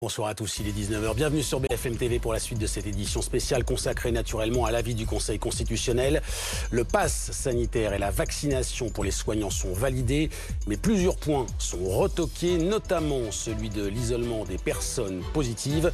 [0.00, 1.16] Bonsoir à tous, il est 19h.
[1.16, 4.94] Bienvenue sur BFM TV pour la suite de cette édition spéciale consacrée naturellement à l'avis
[4.94, 6.22] du Conseil constitutionnel.
[6.70, 10.30] Le pass sanitaire et la vaccination pour les soignants sont validés,
[10.68, 15.90] mais plusieurs points sont retoqués, notamment celui de l'isolement des personnes positives.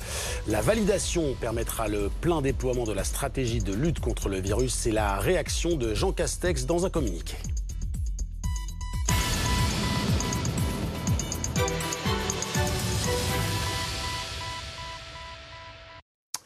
[0.49, 4.75] La validation permettra le plein déploiement de la stratégie de lutte contre le virus.
[4.75, 7.37] C'est la réaction de Jean Castex dans un communiqué.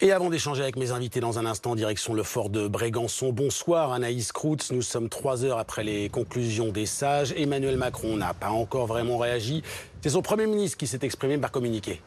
[0.01, 3.33] Et avant d'échanger avec mes invités dans un instant, direction le fort de Brégançon.
[3.33, 4.71] Bonsoir Anaïs Kroutz.
[4.71, 7.35] Nous sommes trois heures après les conclusions des sages.
[7.37, 9.65] Emmanuel Macron n'a pas encore vraiment réagi.
[10.01, 12.01] C'est son Premier ministre qui s'est exprimé par communiqué.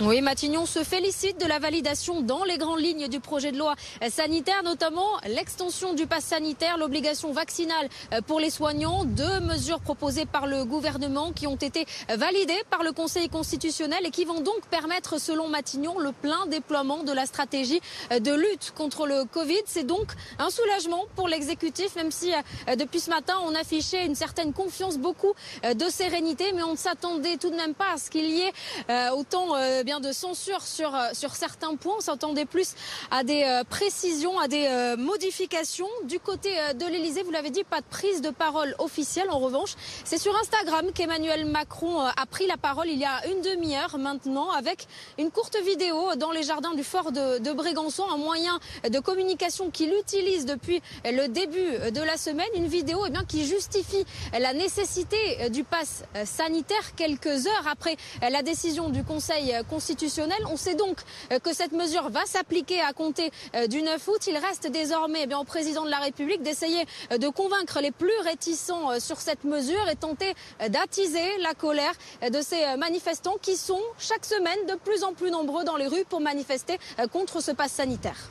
[0.00, 3.76] Oui, Matignon se félicite de la validation dans les grandes lignes du projet de loi
[4.10, 7.88] sanitaire, notamment l'extension du pass sanitaire, l'obligation vaccinale
[8.26, 12.90] pour les soignants, deux mesures proposées par le gouvernement qui ont été validées par le
[12.90, 17.80] Conseil constitutionnel et qui vont donc permettre, selon Matignon, le plein déploiement de la stratégie
[18.10, 19.62] de lutte contre le Covid.
[19.64, 20.08] C'est donc
[20.40, 22.32] un soulagement pour l'exécutif, même si
[22.76, 27.36] depuis ce matin, on affichait une certaine confiance, beaucoup de sérénité, mais on ne s'attendait
[27.36, 29.54] tout de même pas à ce qu'il y ait autant
[29.84, 31.94] bien de censure sur, euh, sur certains points.
[31.98, 32.74] On s'attendait plus
[33.10, 35.88] à des euh, précisions, à des euh, modifications.
[36.04, 39.30] Du côté de l'Elysée, vous l'avez dit, pas de prise de parole officielle.
[39.30, 43.42] En revanche, c'est sur Instagram qu'Emmanuel Macron a pris la parole il y a une
[43.42, 44.86] demi-heure maintenant avec
[45.18, 49.92] une courte vidéo dans les jardins du fort de, Brégançon, un moyen de communication qu'il
[49.94, 52.48] utilise depuis le début de la semaine.
[52.56, 54.04] Une vidéo eh bien, qui justifie
[54.38, 59.54] la nécessité du pass sanitaire quelques heures après la décision du Conseil.
[60.50, 60.98] On sait donc
[61.32, 64.26] euh, que cette mesure va s'appliquer à compter euh, du 9 août.
[64.26, 68.16] Il reste désormais eh au président de la République d'essayer euh, de convaincre les plus
[68.22, 70.34] réticents sur cette mesure et tenter
[70.68, 71.92] d'attiser la colère
[72.30, 76.04] de ces manifestants qui sont chaque semaine de plus en plus nombreux dans les rues
[76.08, 76.78] pour manifester
[77.12, 78.30] contre ce pass sanitaire.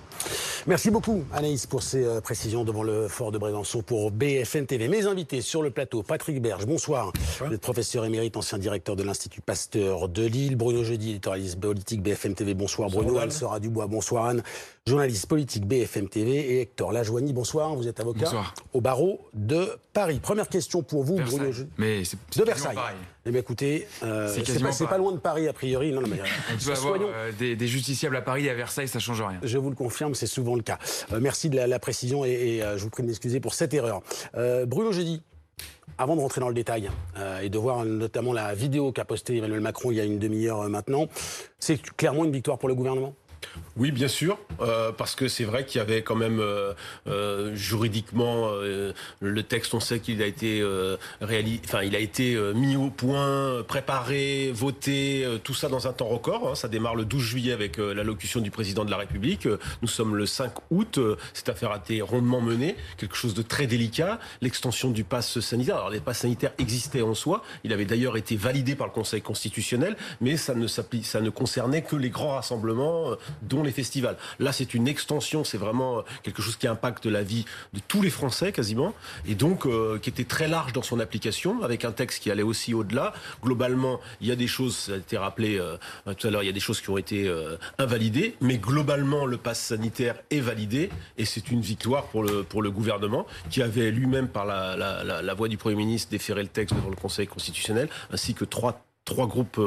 [0.67, 4.87] Merci beaucoup Anaïs pour ces euh, précisions devant le fort de Brégançon pour BFM TV.
[4.87, 7.11] Mes invités sur le plateau, Patrick Berge, bonsoir.
[7.39, 10.55] Vous êtes professeur émérite, ancien directeur de l'Institut Pasteur de Lille.
[10.55, 13.17] Bruno Jeudi, éditorialiste politique BFM TV, bonsoir, Bruno.
[13.17, 14.43] Anne Sora Dubois, bonsoir Anne.
[14.85, 17.73] Journaliste politique BFM TV et Hector Lajoigny, bonsoir.
[17.73, 18.29] Vous êtes avocat
[18.73, 20.19] au barreau de Paris.
[20.21, 21.69] Première question pour vous, Bruno Jeudi.
[21.77, 22.75] Mais c'est de Versailles.
[23.25, 25.93] Eh bien, écoutez, euh, c'est pas, loin de Paris, a priori.
[25.93, 28.89] Non, non, mais, euh, tu vas avoir euh, des, justiciables à Paris et à Versailles,
[28.89, 29.39] ça change rien.
[29.41, 30.79] Je vous le confirme, c'est souvent le cas.
[31.13, 34.01] Euh, merci de la, précision et, je vous prie de m'excuser pour cette erreur.
[34.67, 35.21] Bruno Jeudi,
[35.97, 36.89] avant de rentrer dans le détail
[37.41, 40.67] et de voir notamment la vidéo qu'a postée Emmanuel Macron il y a une demi-heure
[40.67, 41.07] maintenant,
[41.57, 43.13] c'est clairement une victoire pour le gouvernement?
[43.75, 46.73] Oui, bien sûr, euh, parce que c'est vrai qu'il y avait quand même euh,
[47.07, 48.51] euh, juridiquement
[49.19, 49.73] le texte.
[49.73, 50.63] On sait qu'il a été
[51.21, 56.07] réalisé, enfin, il a été mis au point, préparé, voté, tout ça dans un temps
[56.07, 56.49] record.
[56.49, 56.55] Hein.
[56.55, 59.47] Ça démarre le 12 juillet avec l'allocution du président de la République.
[59.81, 60.99] Nous sommes le 5 août.
[61.33, 64.19] Cette affaire a été rondement menée, quelque chose de très délicat.
[64.41, 65.77] L'extension du pass sanitaire.
[65.77, 67.43] Alors, les passes sanitaires existaient en soi.
[67.63, 71.81] Il avait d'ailleurs été validé par le Conseil constitutionnel, mais ça ne ça ne concernait
[71.81, 74.17] que les grands rassemblements dont les festivals.
[74.39, 78.01] Là, c'est une extension, c'est vraiment euh, quelque chose qui impacte la vie de tous
[78.01, 78.93] les Français quasiment,
[79.25, 82.43] et donc euh, qui était très large dans son application, avec un texte qui allait
[82.43, 83.13] aussi au-delà.
[83.41, 85.77] Globalement, il y a des choses, ça a été rappelé euh,
[86.17, 87.31] tout à l'heure, il y a des choses qui ont été
[87.77, 92.61] invalidées, mais globalement, le pass sanitaire est validé, et c'est une victoire pour le, pour
[92.61, 96.49] le gouvernement, qui avait lui-même, par la, la, la voix du Premier ministre, déféré le
[96.49, 99.59] texte devant le Conseil constitutionnel, ainsi que trois trois groupes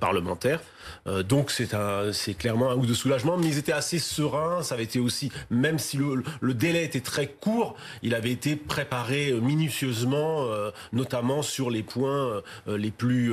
[0.00, 0.60] parlementaires.
[1.06, 4.62] Euh, donc c'est un, c'est clairement un ou de soulagement, mais ils étaient assez sereins.
[4.62, 9.32] Ça avait été aussi, même si le, délai était très court, il avait été préparé
[9.32, 13.32] minutieusement, euh, notamment sur les points euh, les plus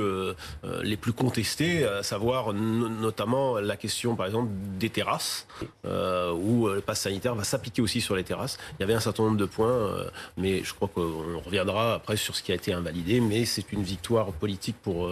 [0.82, 5.46] les plus contestés, à savoir notamment la question, par exemple, des terrasses,
[5.84, 8.58] où le pass sanitaire va s'appliquer aussi sur les terrasses.
[8.78, 9.90] Il y avait un certain nombre de points,
[10.36, 13.20] mais je crois qu'on reviendra après sur ce qui a été invalidé.
[13.20, 15.07] Mais c'est une victoire politique pour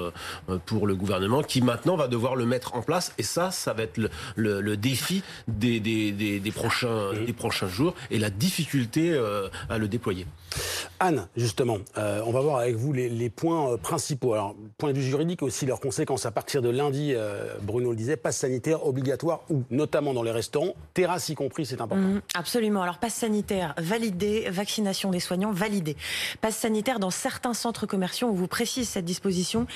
[0.66, 3.12] pour le gouvernement qui maintenant va devoir le mettre en place.
[3.18, 4.00] Et ça, ça va être
[4.36, 10.26] le, défi des, des, prochains, des prochains jours et la difficulté euh, à le déployer.
[11.00, 14.34] Anne, justement, euh, on va voir avec vous les, points euh, principaux.
[14.34, 17.14] Alors, point de vue juridique aussi, leurs conséquences à partir de lundi,
[17.62, 21.80] Bruno le disait, passe sanitaire obligatoire ou notamment dans les restaurants, terrasse y compris, c'est
[21.80, 22.02] important.
[22.02, 22.82] Mmh, absolument.
[22.82, 25.96] Alors, passe sanitaire validé, vaccination des soignants validée.
[26.40, 29.66] Passe sanitaire dans certains centres commerciaux, on vous précise cette disposition,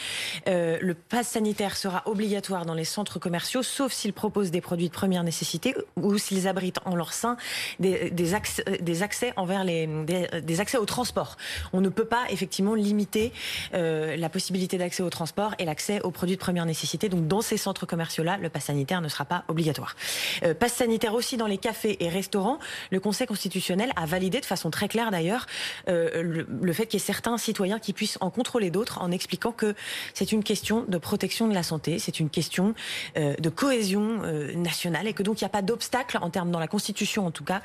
[0.48, 4.88] Euh, le pass sanitaire sera obligatoire dans les centres commerciaux, sauf s'ils proposent des produits
[4.88, 7.36] de première nécessité ou s'ils abritent en leur sein
[7.78, 11.36] des, accès, envers les au transport.
[11.72, 13.32] On ne peut pas effectivement limiter
[13.74, 17.08] euh, la possibilité d'accès au transport et l'accès aux produits de première nécessité.
[17.08, 19.96] Donc dans ces centres commerciaux-là, le pass sanitaire ne sera pas obligatoire.
[20.44, 22.58] Euh, pass sanitaire aussi dans les cafés et restaurants.
[22.90, 25.46] Le Conseil constitutionnel a validé de façon très claire d'ailleurs
[25.88, 29.10] euh, le, le, fait qu'il y ait certains citoyens qui puissent en contrôler d'autres en
[29.10, 29.74] expliquant que
[30.14, 32.74] c'est une question de protection de la santé, c'est une question
[33.16, 36.50] euh, de cohésion euh, nationale et que donc il n'y a pas d'obstacle en termes
[36.50, 37.62] dans la Constitution en tout cas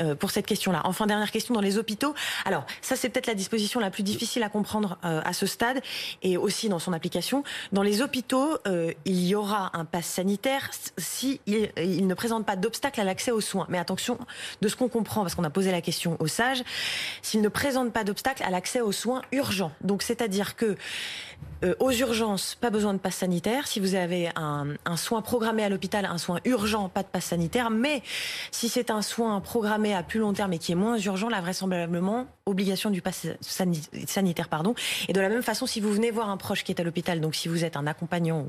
[0.00, 0.82] euh, pour cette question-là.
[0.84, 2.14] Enfin dernière question dans les hôpitaux.
[2.44, 5.82] Alors ça c'est peut-être la disposition la plus difficile à comprendre à ce stade
[6.22, 7.44] et aussi dans son application.
[7.72, 8.58] Dans les hôpitaux,
[9.04, 13.40] il y aura un pass sanitaire si il ne présente pas d'obstacle à l'accès aux
[13.40, 13.66] soins.
[13.68, 14.18] Mais attention,
[14.60, 16.62] de ce qu'on comprend, parce qu'on a posé la question aux sages,
[17.22, 19.72] s'il ne présente pas d'obstacle à l'accès aux soins urgents.
[19.82, 20.76] Donc c'est-à-dire que
[21.62, 23.66] euh, aux urgences, pas besoin de passe sanitaire.
[23.66, 27.26] Si vous avez un, un soin programmé à l'hôpital, un soin urgent, pas de passe
[27.26, 27.70] sanitaire.
[27.70, 28.02] Mais
[28.50, 31.40] si c'est un soin programmé à plus long terme et qui est moins urgent, là
[31.40, 34.74] vraisemblablement obligation du pass sanitaire, pardon.
[35.08, 37.20] Et de la même façon, si vous venez voir un proche qui est à l'hôpital,
[37.20, 38.46] donc si vous êtes un accompagnant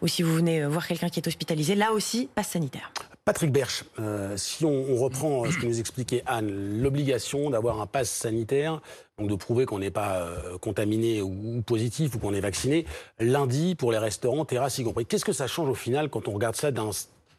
[0.00, 2.92] ou, si vous venez euh, voir quelqu'un qui est hospitalisé, là aussi, passe sanitaire.
[3.24, 8.10] Patrick Berch, euh, si on, reprend ce que nous expliquait Anne, l'obligation d'avoir un pass
[8.10, 8.80] sanitaire,
[9.16, 12.84] donc de prouver qu'on n'est pas euh, contaminé ou, ou, positif ou qu'on est vacciné,
[13.20, 15.06] lundi pour les restaurants, terrasses y compris.
[15.06, 16.90] Qu'est-ce que ça change au final quand on regarde ça d'un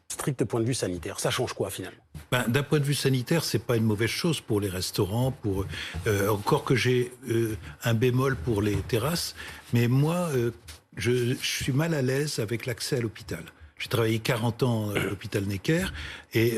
[0.08, 2.02] strict point de vue sanitaire Ça change quoi finalement?
[2.30, 5.66] Ben, D'un point de vue sanitaire, c'est pas une mauvaise chose pour les restaurants, pour
[6.06, 9.34] euh, encore que j'ai euh, un bémol pour les terrasses,
[9.72, 10.50] mais moi, euh,
[10.96, 13.44] je, je, suis mal à l'aise avec l'accès à l'hôpital.
[13.78, 15.86] J'ai travaillé 40 ans à l'hôpital Necker
[16.32, 16.56] et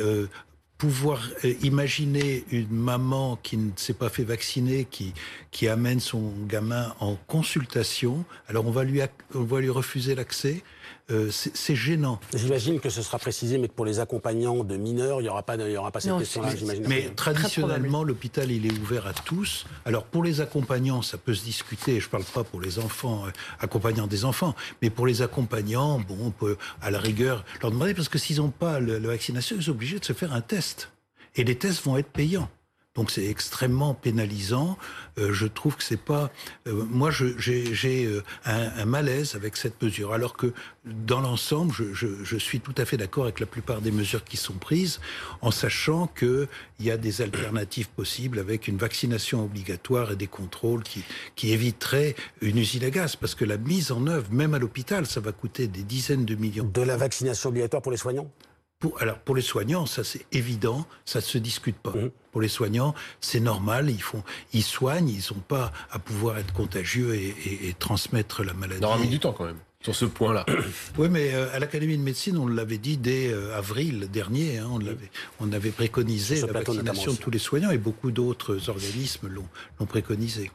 [0.78, 1.22] pouvoir
[1.62, 5.14] imaginer une maman qui ne s'est pas fait vacciner, qui,
[5.50, 9.00] qui amène son gamin en consultation, alors on va lui,
[9.34, 10.62] on va lui refuser l'accès.
[11.12, 12.18] Euh, c'est gênant.
[12.34, 15.44] J'imagine que ce sera précisé, mais que pour les accompagnants de mineurs, il n'y aura
[15.44, 16.50] pas, il y aura pas cette question-là.
[16.88, 19.66] Mais traditionnellement, l'hôpital il est ouvert à tous.
[19.84, 22.00] Alors pour les accompagnants, ça peut se discuter.
[22.00, 23.30] Je ne parle pas pour les enfants, euh,
[23.60, 27.94] accompagnants des enfants, mais pour les accompagnants, bon, on peut à la rigueur leur demander
[27.94, 30.40] parce que s'ils n'ont pas le, la vaccination, ils sont obligés de se faire un
[30.40, 30.90] test.
[31.36, 32.48] Et les tests vont être payants.
[32.96, 34.78] Donc c'est extrêmement pénalisant.
[35.18, 36.30] Euh, je trouve que c'est pas.
[36.66, 40.52] Euh, moi, j'ai euh, un, malaise avec cette mesure, alors que
[40.84, 44.54] dans l'ensemble, je, suis tout à fait d'accord avec la plupart des mesures qui sont
[44.54, 45.00] prises,
[45.40, 46.48] en sachant qu'il
[46.80, 51.02] y a des alternatives possibles avec une vaccination obligatoire et des contrôles qui,
[51.34, 55.06] qui éviteraient une usine à gaz, parce que la mise en œuvre, même à l'hôpital,
[55.06, 56.70] ça va coûter des dizaines de millions.
[56.72, 58.30] De la vaccination obligatoire pour les soignants?
[58.78, 61.92] Pour, alors pour les soignants, ça c'est évident, ça ne se discute pas.
[61.92, 62.10] Mmh.
[62.32, 66.52] Pour les soignants, c'est normal, ils font, ils soignent, ils n'ont pas à pouvoir être
[66.52, 68.80] contagieux et, et, et transmettre la maladie.
[68.82, 70.44] Ça aura mis du temps quand même sur ce point-là.
[70.98, 74.68] oui, mais euh, à l'Académie de médecine, on l'avait dit dès euh, avril dernier, hein,
[74.70, 79.28] on, l'avait, on avait préconisé la vaccination de tous les soignants et beaucoup d'autres organismes
[79.28, 79.46] l'ont,
[79.78, 80.50] l'ont préconisé.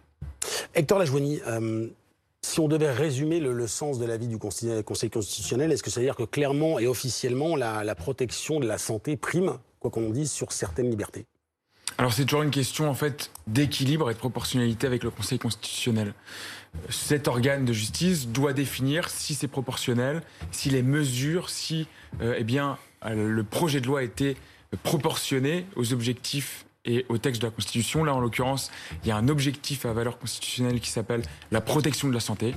[0.73, 1.87] Hector Lajoigny, euh,
[2.51, 6.05] si on devait résumer le, sens de l'avis du Conseil, constitutionnel, est-ce que ça veut
[6.05, 10.51] dire que clairement et officiellement la, protection de la santé prime, quoi qu'on dise, sur
[10.51, 11.25] certaines libertés?
[11.97, 16.13] Alors c'est toujours une question en fait d'équilibre et de proportionnalité avec le Conseil constitutionnel.
[16.89, 20.21] Cet organe de justice doit définir si c'est proportionnel,
[20.51, 21.87] si les mesures, si
[22.21, 24.35] euh, eh bien le projet de loi était
[24.83, 28.03] proportionné aux objectifs et au texte de la Constitution.
[28.03, 28.71] Là, en l'occurrence,
[29.03, 32.55] il y a un objectif à valeur constitutionnelle qui s'appelle la protection de la santé.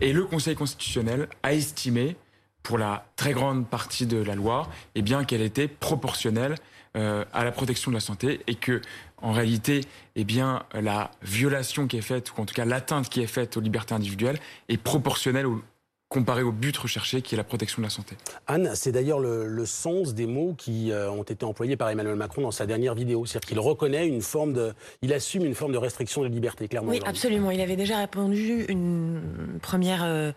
[0.00, 2.16] Et le Conseil constitutionnel a estimé,
[2.62, 6.56] pour la très grande partie de la loi, eh bien qu'elle était proportionnelle
[6.96, 8.80] euh, à la protection de la santé et que,
[9.18, 9.82] en réalité,
[10.16, 13.56] eh bien, la violation qui est faite, ou en tout cas l'atteinte qui est faite
[13.56, 15.62] aux libertés individuelles, est proportionnelle au,
[16.08, 18.16] comparé au but recherché qui est la protection de la santé.
[18.46, 22.14] Anne, c'est d'ailleurs le, le, sens des mots qui euh, ont été employés par Emmanuel
[22.14, 23.26] Macron dans sa dernière vidéo.
[23.26, 24.72] C'est-à-dire qu'il reconnaît une forme de.
[25.02, 26.90] Il assume une forme de restriction de liberté, clairement.
[26.90, 27.50] Oui, absolument.
[27.50, 29.20] Il avait déjà répondu une
[29.60, 30.30] première euh,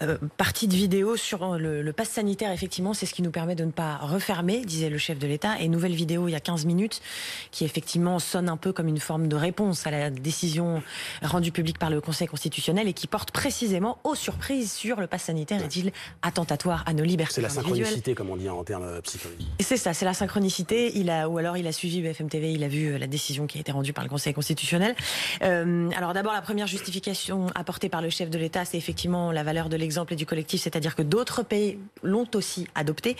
[0.00, 2.50] euh, partie de vidéo sur le, le pass sanitaire.
[2.50, 5.60] Effectivement, c'est ce qui nous permet de ne pas refermer, disait le chef de l'État.
[5.60, 7.02] Et nouvelle vidéo il y a 15 minutes
[7.50, 10.82] qui effectivement sonne un peu comme une forme de réponse à la décision
[11.20, 15.24] rendue publique par le Conseil constitutionnel et qui porte précisément aux surprises sur le pass
[15.24, 15.92] sanitaire est-il
[16.22, 19.48] attentatoire à nos libertés C'est la synchronicité, comme on dit en termes psychologiques.
[19.60, 20.96] C'est ça, c'est la synchronicité.
[20.96, 23.58] Il a, ou alors il a suivi BFM TV, il a vu la décision qui
[23.58, 24.94] a été rendue par le Conseil constitutionnel.
[25.40, 29.68] alors d'abord, la première justification apportée par le chef de l'État, c'est effectivement la valeur
[29.68, 33.16] de l'exemple et du collectif, c'est-à-dire que d'autres pays l'ont aussi adopté.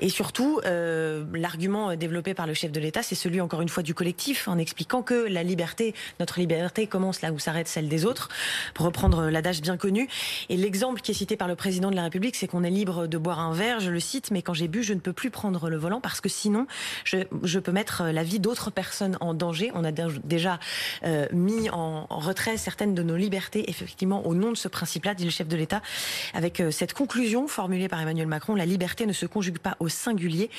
[0.00, 3.94] Et surtout, l'argument développé par le chef de l'État, c'est celui encore une fois du
[3.94, 8.28] collectif, en expliquant que la liberté, notre liberté commence là où s'arrête celle des autres,
[8.74, 10.08] pour reprendre l'adage bien connu.
[10.48, 13.08] Et l'exemple qui est cité par le président de la République, c'est qu'on est libre
[13.08, 15.30] de boire un verre, je le cite, mais quand j'ai bu, je ne peux plus
[15.30, 16.68] prendre le volant parce que sinon,
[17.02, 19.72] je, peux mettre la vie d'autres personnes en danger.
[19.74, 20.60] On a déjà
[21.02, 25.24] euh, mis en, retrait certaines de nos libertés, effectivement, au nom de ce principe-là, dit
[25.24, 25.82] le chef de l'État,
[26.34, 29.88] avec euh, cette conclusion formulée par Emmanuel Macron, la liberté ne se conjugue pas au
[29.88, 30.50] singulier,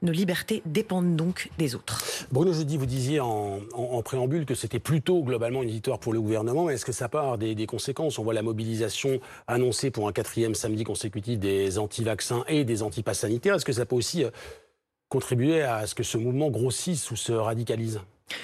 [0.00, 2.02] nos libertés dépendent donc des autres.
[2.32, 3.60] Bruno Jeudi, vous disiez en,
[4.02, 7.54] préambule que c'était plutôt globalement une victoire pour le gouvernement, est-ce que ça part des,
[7.54, 8.18] des conséquences?
[8.18, 13.20] On voit la mobilisation annoncée pour un quatrième samedi consécutif des anti-vaccins et des anti-passes
[13.20, 13.54] sanitaires.
[13.56, 14.30] Est-ce que ça peut aussi euh,
[15.08, 18.00] contribuer à ce que ce mouvement grossisse ou se radicalise?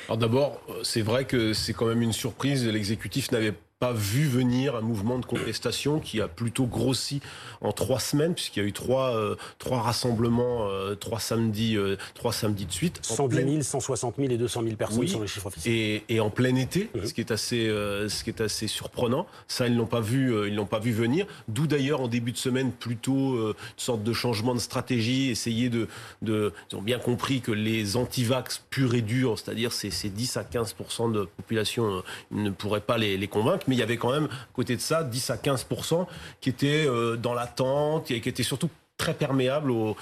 [0.06, 2.66] Alors d'abord, c'est vrai que c'est quand même une surprise.
[2.66, 7.20] L'exécutif n'avait pas vu venir un mouvement de contestation qui a plutôt grossi
[7.62, 11.96] en trois semaines, puisqu'il y a eu trois, euh, trois rassemblements, euh, trois, samedis, euh,
[12.14, 13.00] trois samedis de suite.
[13.02, 15.74] 110 000, 160 000 et 200 000 personnes sur le chiffre officiel.
[15.74, 19.26] Et, et en plein été, ce, qui est assez, ce qui est assez surprenant.
[19.48, 21.26] Ça, ils l'ont pas vu, ils l'ont pas vu venir.
[21.48, 25.88] D'où d'ailleurs, en début de semaine, plutôt une sorte de changement de stratégie, essayer de,
[26.22, 26.52] de...
[26.70, 30.44] Ils ont bien compris que les anti-vax purs et durs, c'est-à-dire ces, ces 10 à
[30.44, 34.28] 15% de population, ne pourraient pas les, les convaincre mais il y avait quand même,
[34.52, 36.06] côté de ça, 10 à 15%
[36.42, 39.96] qui étaient euh, dans l'attente et qui étaient surtout très perméables aux,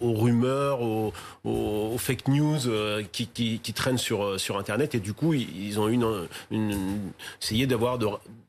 [0.00, 4.94] rumeurs, aux, fake news euh, qui, traînent sur, euh, sur Internet.
[4.94, 5.90] Et du coup, ils ont
[7.42, 7.98] essayé d'avoir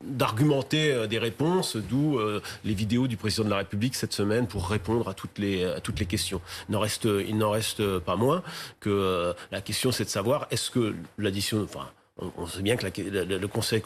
[0.02, 2.18] d'argumenter des réponses, d'où
[2.64, 6.40] les vidéos du président de la République cette semaine pour répondre à toutes les, questions.
[6.70, 8.42] Il n'en reste, il n'en reste pas moins
[8.80, 11.86] que la question, c'est de savoir est-ce que l'addition, enfin,
[12.18, 13.82] on, sait bien que le, Conseil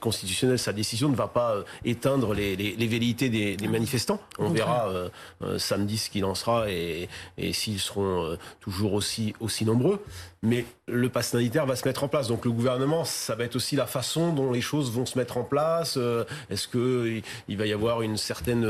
[0.00, 4.20] constitutionnel, sa décision ne va pas euh, éteindre les, velléités des, manifestants.
[4.38, 5.08] On verra euh,
[5.42, 7.08] euh, samedi ce qu'il en sera et,
[7.52, 10.02] s'ils seront toujours aussi, aussi nombreux.
[10.44, 12.28] Mais le pass sanitaire va se mettre en place.
[12.28, 15.38] Donc le gouvernement, ça va être aussi la façon dont les choses vont se mettre
[15.38, 15.98] en place.
[16.50, 18.68] Est-ce qu'il il va y avoir une certaine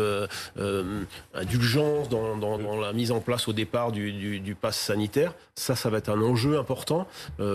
[1.35, 5.35] indulgence dans, la mise en place au départ du, du, pass sanitaire?
[5.57, 7.07] Ça, ça va être un enjeu important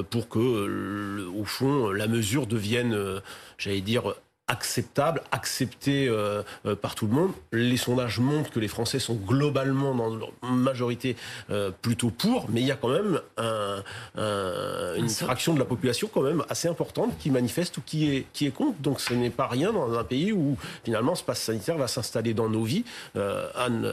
[0.10, 3.20] pour que, au fond, la mesure devienne, euh,
[3.58, 4.14] j'allais dire,
[4.50, 7.32] acceptable, accepté euh, euh, par tout le monde.
[7.54, 11.16] Les sondages montrent que les Français sont globalement, dans leur majorité,
[11.52, 13.84] euh, plutôt pour, mais il y a quand même un,
[14.98, 18.48] une fraction de la population quand même assez importante qui manifeste ou qui est, qui
[18.48, 18.80] est contre.
[18.80, 22.34] Donc ce n'est pas rien dans un pays où finalement ce passe sanitaire va s'installer
[22.34, 22.84] dans nos vies.
[23.56, 23.92] Anne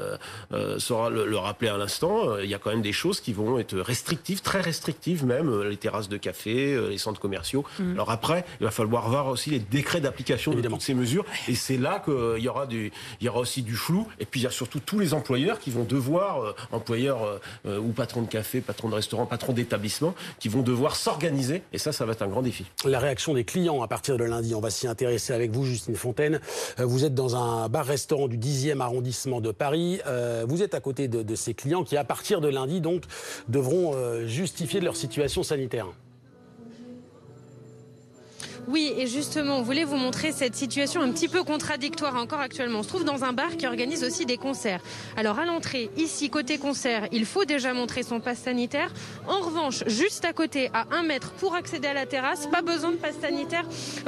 [0.78, 3.76] saura le, rappeler à l'instant, il y a quand même des choses qui vont être
[3.78, 7.64] restrictives, très restrictives même, les terrasses de café, les centres commerciaux.
[7.78, 7.92] Mmh.
[7.92, 11.24] Alors après, il va falloir voir aussi les décrets d'application de toutes ces mesures.
[11.48, 14.06] Et c'est là qu'il y aura du, il y aura aussi du flou.
[14.20, 17.38] Et puis il y a surtout tous les employeurs qui vont devoir, euh, employeurs euh,
[17.66, 21.62] euh, ou patrons de café, patrons de restaurant, patrons d'établissement, qui vont devoir s'organiser.
[21.72, 22.64] Et ça, ça va être un grand défi.
[22.84, 25.96] La réaction des clients à partir de lundi, on va s'y intéresser avec vous, Justine
[25.96, 26.40] Fontaine.
[26.78, 30.00] Vous êtes dans un bar-restaurant du 10e arrondissement de Paris.
[30.46, 33.04] Vous êtes à côté de, de ces clients qui, à partir de lundi, donc,
[33.48, 33.94] devront
[34.26, 35.86] justifier de leur situation sanitaire.
[38.68, 42.80] Oui, et justement, on voulait vous montrer cette situation un petit peu contradictoire encore actuellement.
[42.80, 44.80] On se trouve dans un bar qui organise aussi des concerts.
[45.16, 48.92] Alors à l'entrée, ici, côté concert, il faut déjà montrer son passe sanitaire.
[49.28, 52.90] En revanche, juste à côté, à un mètre, pour accéder à la terrasse, pas besoin
[52.90, 53.64] de passe sanitaire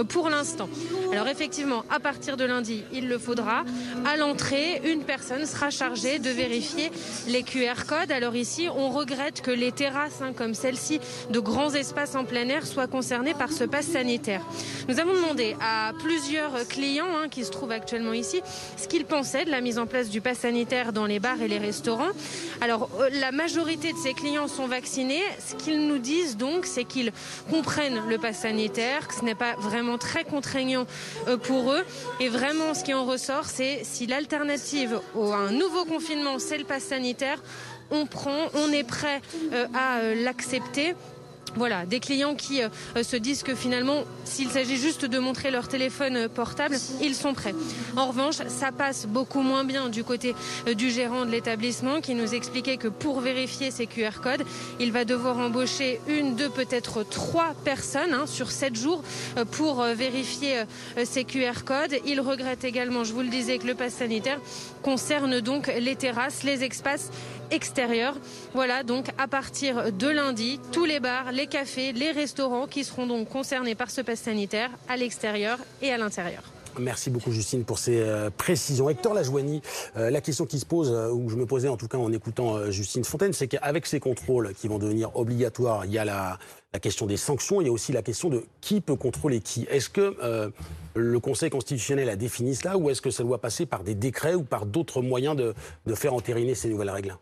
[0.08, 0.68] pour l'instant.
[1.12, 3.64] Alors effectivement, à partir de lundi, il le faudra.
[4.04, 6.90] À l'entrée, une personne sera chargée de vérifier
[7.28, 8.10] les QR codes.
[8.10, 11.00] Alors ici, on regrette que les terrasses, hein, comme celle-ci,
[11.30, 14.42] de grands espaces en plein air, soient concernées par ce passe sanitaire.
[14.88, 18.40] Nous avons demandé à plusieurs clients hein, qui se trouvent actuellement ici
[18.76, 21.48] ce qu'ils pensaient de la mise en place du pass sanitaire dans les bars et
[21.48, 22.10] les restaurants.
[22.60, 25.22] Alors, euh, la majorité de ces clients sont vaccinés.
[25.38, 27.12] Ce qu'ils nous disent donc, c'est qu'ils
[27.50, 30.86] comprennent le pass sanitaire, que ce n'est pas vraiment très contraignant
[31.26, 31.84] euh, pour eux.
[32.20, 36.64] Et vraiment, ce qui en ressort, c'est si l'alternative à un nouveau confinement, c'est le
[36.64, 37.42] pass sanitaire,
[37.90, 39.20] on prend, on est prêt
[39.52, 40.94] euh, à l'accepter.
[41.56, 42.68] Voilà, des clients qui euh,
[43.02, 47.54] se disent que finalement, s'il s'agit juste de montrer leur téléphone portable, ils sont prêts.
[47.96, 50.34] En revanche, ça passe beaucoup moins bien du côté
[50.66, 54.44] euh, du gérant de l'établissement qui nous expliquait que pour vérifier ces QR codes,
[54.80, 59.02] il va devoir embaucher une, deux, peut-être trois personnes hein, sur sept jours
[59.36, 60.64] euh, pour vérifier
[61.04, 61.96] ces QR codes.
[62.06, 64.40] Il regrette également, je vous le disais, que le pass sanitaire
[64.82, 67.10] concerne donc les terrasses, les espaces
[67.50, 68.14] extérieurs.
[68.54, 73.06] Voilà, donc à partir de lundi, tous les bars, les cafés, les restaurants qui seront
[73.06, 76.42] donc concernés par ce pass sanitaire à l'extérieur et à l'intérieur.
[76.78, 78.88] Merci beaucoup Justine pour ces euh, précisions.
[78.88, 79.62] Hector Lajoigny,
[79.96, 82.12] euh, la question qui se pose, euh, ou je me posais en tout cas en
[82.12, 86.38] écoutant Justine Fontaine, c'est qu'avec ces contrôles qui vont devenir obligatoires, il y a la,
[86.72, 89.66] la, question des sanctions, il y a aussi la question de qui peut contrôler qui.
[89.70, 90.52] Est-ce que
[90.94, 94.34] le Conseil constitutionnel a défini cela ou est-ce que ça doit passer par des décrets
[94.34, 95.54] ou par d'autres moyens de,
[95.94, 97.16] faire entériner ces nouvelles règles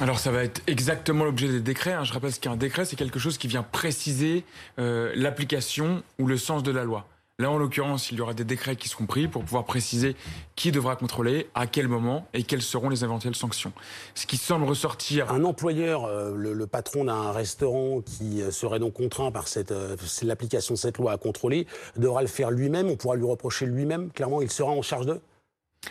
[0.00, 1.92] alors ça va être exactement l'objet des décrets.
[1.92, 2.02] Hein.
[2.02, 4.42] Je rappelle ce qu'est décret, c'est quelque chose qui vient préciser
[4.80, 7.06] euh, l'application ou le sens de la loi.
[7.40, 10.14] Là, en l'occurrence, il y aura des décrets qui seront pris pour pouvoir préciser
[10.54, 13.72] qui devra contrôler, à quel moment et quelles seront les éventuelles sanctions.
[14.14, 15.32] Ce qui semble ressortir.
[15.32, 19.74] Un employeur, euh, le, patron d'un restaurant qui euh, serait donc contraint par cette,
[20.22, 22.88] l'application de cette loi à contrôler, devra le faire lui-même.
[22.88, 24.12] On pourra lui reprocher lui-même.
[24.12, 25.20] Clairement, il sera en charge d'eux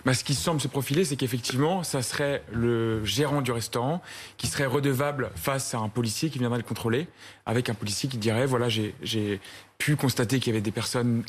[0.06, 4.02] bah, ce qui semble se profiler, c'est qu'effectivement, ça serait le gérant du restaurant
[4.38, 7.08] qui serait redevable face à un policier qui viendrait le contrôler,
[7.46, 9.40] avec un policier qui dirait, voilà, j'ai
[9.78, 11.24] pu constater qu'il y avait des personnes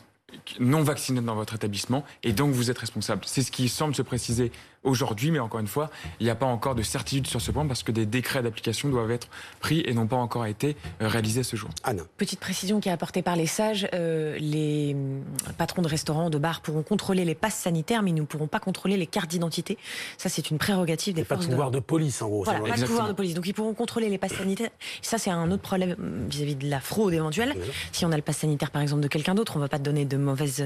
[0.59, 3.23] non vaccinées dans votre établissement, et donc vous êtes responsable.
[3.25, 4.51] C'est ce qui semble se préciser
[4.85, 7.67] aujourd'hui, mais encore une fois, il n'y a pas encore de certitude sur ce point
[7.67, 9.29] parce que des décrets d'application doivent être
[9.61, 11.71] pris et n'ont pas encore été euh, réalisés ce jour.
[11.83, 12.03] Anne.
[12.19, 15.23] Petite précision qui est apportée par les sages, euh, les hum,
[15.57, 18.61] patrons de restaurants, de bars pourront contrôler les passes sanitaires, mais ils ne pourront pas
[18.61, 19.79] contrôler les cartes d'identité.
[20.19, 21.81] Ça, c'est une prérogative des forces pas de pouvoir de...
[21.81, 22.45] police, en gros.
[22.45, 23.35] Voilà, pas de pouvoir de police.
[23.35, 24.71] Donc, ils pourront contrôler les passes sanitaires.
[25.03, 27.55] Ça, c'est un autre problème hum, vis-à-vis de la fraude éventuelle.
[27.93, 29.79] Si on a le pass sanitaire, par exemple, de quelqu'un d'autre, on ne va pas
[29.79, 30.63] donner de mauvaises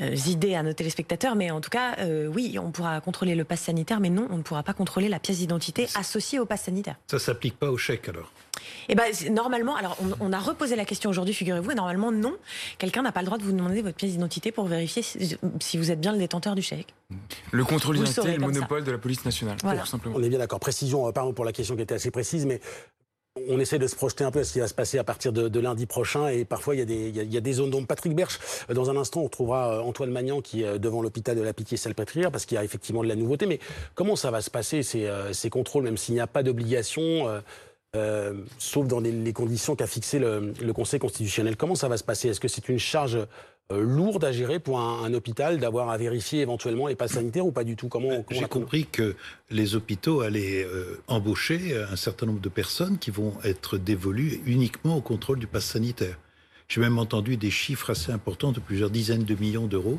[0.00, 1.96] euh, idées à nos téléspectateurs, mais en tout cas,
[2.28, 5.18] oui, on pourra contrôler le passe sanitaire, mais non, on ne pourra pas contrôler la
[5.18, 6.96] pièce d'identité associée au pass sanitaire.
[7.06, 8.30] Ça s'applique pas au chèque alors
[8.88, 12.36] eh ben, normalement, alors on, a reposé la question aujourd'hui, figurez-vous, et normalement non,
[12.78, 15.90] quelqu'un n'a pas le droit de vous demander votre pièce d'identité pour vérifier si, vous
[15.90, 16.94] êtes bien le détenteur du chèque.
[17.50, 20.16] Le contrôle d'identité est le monopole de la police nationale, tout simplement.
[20.18, 20.60] On est bien d'accord.
[20.60, 22.60] Précision, euh, pardon pour la question qui était assez précise, mais
[23.48, 25.32] on essaie de se projeter un peu à ce qui va se passer à partir
[25.32, 27.86] de, lundi prochain et parfois il y a des, zones d'ombre.
[27.86, 28.38] Patrick Berch,
[28.70, 31.42] euh, dans un instant, on retrouvera euh, Antoine Magnan qui est euh, devant l'hôpital de
[31.42, 33.46] la Pitié-Salpêtrière parce qu'il y a effectivement de la nouveauté.
[33.46, 33.58] Mais
[33.96, 37.42] comment ça va se passer ces, contrôles, même s'il n'y a pas d'obligation
[38.58, 41.56] sauf dans les, conditions qu'a fixé le, le, Conseil constitutionnel?
[41.56, 42.28] Comment ça va se passer?
[42.28, 43.18] Est-ce que c'est une charge
[43.72, 47.52] euh, lourde à gérer pour un, hôpital d'avoir à vérifier éventuellement les passes sanitaires ou
[47.52, 49.16] pas du tout Comment, ben, J'ai compris que
[49.48, 54.98] les hôpitaux allaient euh, embaucher un certain nombre de personnes qui vont être dévolues uniquement
[54.98, 56.18] au contrôle du pass sanitaire.
[56.68, 59.98] J'ai même entendu des chiffres assez importants de plusieurs dizaines de millions d'euros.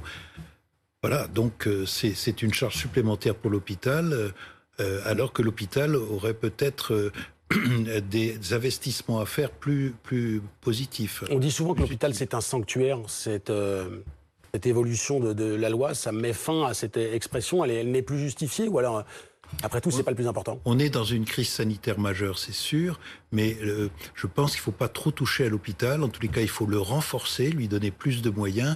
[1.01, 4.33] Voilà, donc euh, c'est une charge supplémentaire pour l'hôpital,
[5.05, 7.11] alors que l'hôpital aurait peut-être
[8.09, 11.23] des investissements à faire plus, plus positifs.
[11.29, 12.99] On dit souvent que l'hôpital, c'est un sanctuaire.
[13.07, 13.99] Cette, euh,
[14.53, 17.63] cette évolution de, la loi, ça met fin à cette expression.
[17.63, 19.03] Elle, elle n'est plus justifiée ou alors
[19.63, 20.59] après tout, c'est pas le plus important?
[20.65, 22.99] On est dans une crise sanitaire majeure, c'est sûr,
[23.31, 26.03] mais euh, je pense qu'il faut pas trop toucher à l'hôpital.
[26.03, 28.75] En tous les cas, il faut le renforcer, lui donner plus de moyens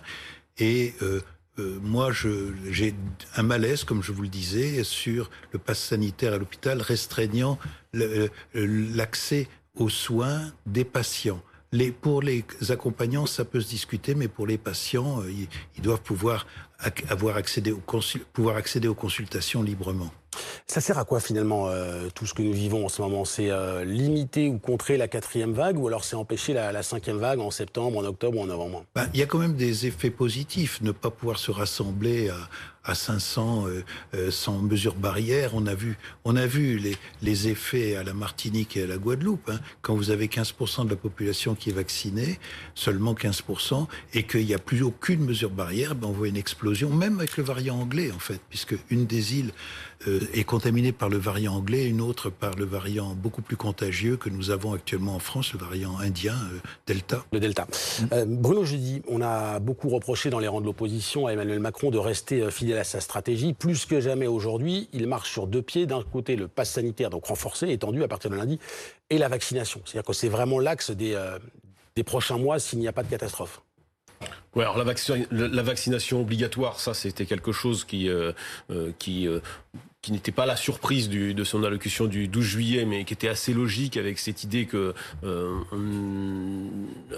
[0.58, 1.22] et euh,
[1.60, 2.96] euh, moi, j'ai
[3.36, 7.60] un malaise, comme je vous le disais, sur le pass sanitaire à l'hôpital restreignant
[7.96, 11.42] euh, l'accès aux soins des patients.
[12.02, 15.32] Pour les accompagnants, ça peut se discuter, mais pour les patients, euh,
[15.76, 16.48] ils, doivent pouvoir
[17.10, 17.36] avoir
[18.34, 20.12] pouvoir accéder aux consultations librement.
[20.68, 23.26] Ça sert à quoi finalement euh, tout ce que nous vivons en ce moment?
[23.26, 27.40] C'est euh, limiter ou contrer la quatrième vague ou alors c'est empêcher la, cinquième vague
[27.40, 28.86] en septembre, en octobre ou en novembre?
[28.96, 30.82] Ben, Il y a quand même des effets positifs.
[30.82, 32.38] Ne pas pouvoir se rassembler à,
[32.84, 33.66] à 500
[34.14, 35.52] euh, sans mesure barrière.
[35.54, 38.98] On a vu, on a vu les, les effets à la Martinique et à la
[38.98, 39.50] Guadeloupe.
[39.50, 39.60] Hein.
[39.82, 42.40] Quand vous avez 15% de la population qui est vaccinée,
[42.76, 46.90] seulement 15%, et qu'il n'y a plus aucune mesure barrière, ben on voit une explosion,
[46.90, 49.52] même avec le variant anglais en fait, puisque une des îles
[50.08, 54.16] euh, est contaminée par le variant anglais, une autre par le variant beaucoup plus contagieux
[54.16, 57.26] que nous avons actuellement en France, le variant indien euh, Delta.
[57.34, 57.66] Le Delta.
[57.66, 58.06] Mm.
[58.14, 61.92] Euh, Bruno Jeudi, on a beaucoup reproché dans les rangs de l'opposition à Emmanuel Macron
[61.92, 63.54] de rester fidèle à sa stratégie.
[63.54, 65.86] Plus que jamais aujourd'hui, il marche sur deux pieds.
[65.86, 68.58] D'un côté, le pass sanitaire, donc renforcé, étendu à partir de lundi,
[69.10, 69.82] et la vaccination.
[69.84, 71.20] C'est-à-dire que c'est vraiment l'axe des,
[71.98, 73.62] des prochains mois s'il n'y a pas de catastrophe.
[74.56, 78.34] Alors la, vaccination obligatoire, ça c'était quelque chose qui, euh,
[78.72, 79.40] euh, euh,
[80.02, 83.54] qui n'était pas la surprise de son allocution du 12 juillet, mais qui était assez
[83.54, 84.94] logique avec cette idée que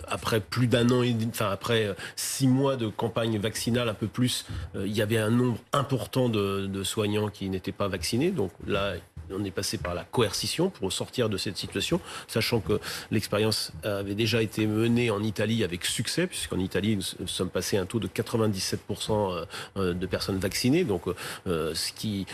[0.07, 4.45] après plus d'un an, et, enfin après six mois de campagne vaccinale, un peu plus,
[4.75, 8.31] il y avait un nombre important de, de soignants qui n'étaient pas vaccinés.
[8.31, 8.95] Donc là,
[9.37, 12.79] on est passé par la coercition pour sortir de cette situation, sachant que
[13.11, 17.81] l'expérience avait déjà été menée en Italie avec succès, puisqu'en Italie, nous sommes passés à
[17.81, 18.77] un taux de 97%
[19.11, 19.45] euh,
[19.77, 20.83] euh, de personnes vaccinées.
[20.83, 21.03] Donc,
[21.47, 22.25] euh, ce, qui,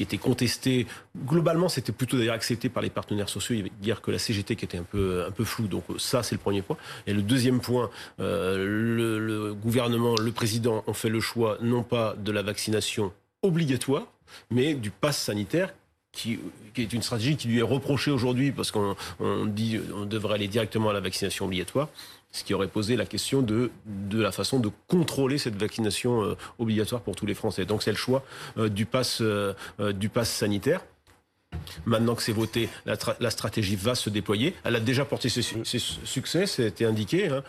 [0.00, 0.86] était contesté,
[1.26, 3.54] globalement, c'était plutôt d'ailleurs accepté par les partenaires sociaux.
[3.54, 5.68] Il y avait que la CGT qui était un peu, un peu floue.
[5.68, 6.76] Donc, ça, c'est le premier point.
[7.06, 12.14] Et le deuxième point, le, le gouvernement, le président ont fait le choix non pas
[12.18, 13.12] de la vaccination
[13.42, 14.06] obligatoire,
[14.50, 15.74] mais du pass sanitaire
[16.12, 16.38] qui,
[16.76, 18.96] est une stratégie qui lui est reprochée aujourd'hui parce qu'on
[19.46, 21.88] dit on devrait aller directement à la vaccination obligatoire,
[22.32, 23.70] ce qui aurait posé la question de,
[24.12, 27.64] la façon de contrôler cette vaccination euh, obligatoire pour tous les Français.
[27.64, 28.24] Donc c'est le choix
[28.56, 29.54] euh, du pass euh,
[29.92, 30.84] du pass sanitaire.
[31.86, 34.54] Maintenant que c'est voté, la, stratégie va se déployer.
[34.64, 37.28] Elle a déjà porté ses, succès, été indiqué.
[37.28, 37.42] Hein.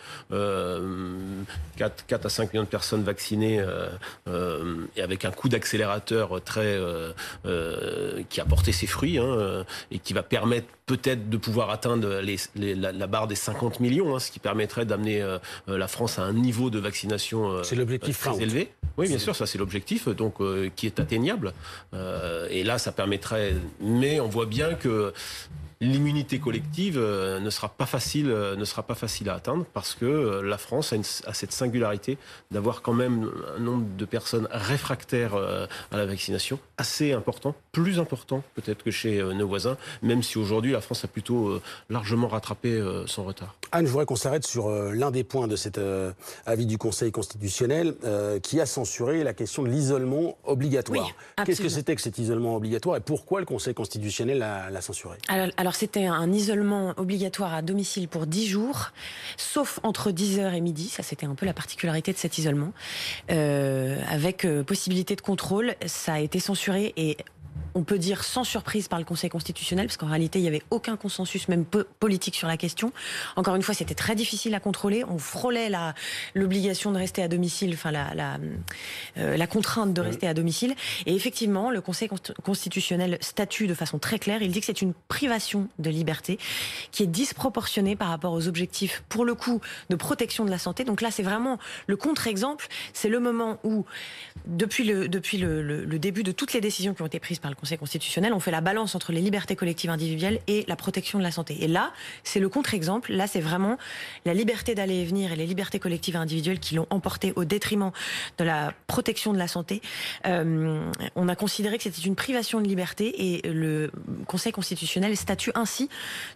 [1.76, 3.88] 4, euh, à 5 millions de personnes vaccinées euh,
[4.28, 6.78] euh, et avec un coup d'accélérateur très
[8.28, 12.20] qui a porté ses fruits hein, et qui va permettre peut-être de pouvoir atteindre
[12.56, 15.24] la, barre des 50 millions, hein, ce qui permettrait d'amener
[15.66, 18.72] la France à un niveau de vaccination c'est l'objectif très élevé.
[18.96, 20.36] Oui, bien sûr, ça c'est l'objectif, donc
[20.76, 21.52] qui est atteignable.
[22.50, 23.54] et là, ça permettrait
[23.94, 25.12] mais on voit bien que
[25.80, 29.94] l'immunité collective euh, ne sera pas facile, euh, ne sera pas facile à atteindre parce
[29.94, 32.18] que euh, la France a, cette singularité
[32.50, 38.42] d'avoir quand même un nombre de personnes réfractaires à la vaccination assez important, plus important
[38.54, 41.60] peut-être que chez nos voisins, même si aujourd'hui la France a plutôt
[41.90, 43.54] largement rattrapé son retard.
[43.72, 45.80] Anne, je voudrais qu'on s'arrête sur l'un des points de cet
[46.46, 47.94] avis du Conseil constitutionnel
[48.42, 51.10] qui a censuré la question de l'isolement obligatoire.
[51.44, 55.18] Qu'est-ce que c'était que cet isolement obligatoire et pourquoi le Conseil constitutionnel l'a censuré?
[55.56, 58.90] Alors c'était un isolement obligatoire à domicile pour 10 jours,
[59.36, 60.88] sauf entre 10h et midi.
[60.88, 62.72] Ça c'était un peu la particularité de cet isolement.
[63.30, 67.16] Euh, avec euh, possibilité de contrôle, ça a été censuré et
[67.74, 70.62] on peut dire sans surprise par le Conseil constitutionnel, parce qu'en réalité, il n'y avait
[70.70, 72.92] aucun consensus, même politique, sur la question.
[73.36, 75.04] Encore une fois, c'était très difficile à contrôler.
[75.04, 75.70] On frôlait
[76.34, 78.38] l'obligation de rester à domicile, enfin la, la,
[79.18, 80.74] euh, la contrainte de rester à domicile.
[81.06, 82.08] Et effectivement, le Conseil
[82.42, 84.42] constitutionnel statue de façon très claire.
[84.42, 86.38] Il dit que c'est une privation de liberté
[86.92, 89.60] qui est disproportionnée par rapport aux objectifs, pour le coup,
[89.90, 90.84] de protection de la santé.
[90.84, 92.68] Donc là, c'est vraiment le contre-exemple.
[92.92, 93.84] C'est le moment où,
[94.46, 97.50] depuis, le, depuis le, le début de toutes les décisions qui ont été prises par
[97.50, 101.18] le Conseil constitutionnel, on fait la balance entre les libertés collectives individuelles et la protection
[101.18, 101.56] de la santé.
[101.60, 103.12] Et là, c'est le contre-exemple.
[103.12, 103.76] Là, c'est vraiment
[104.24, 107.90] la liberté d'aller et venir et les libertés collectives individuelles qui l'ont emporté au détriment
[108.38, 109.82] de la protection de la santé.
[110.26, 113.90] Euh, on a considéré que c'était une privation de liberté et le
[114.26, 115.88] Conseil constitutionnel statue ainsi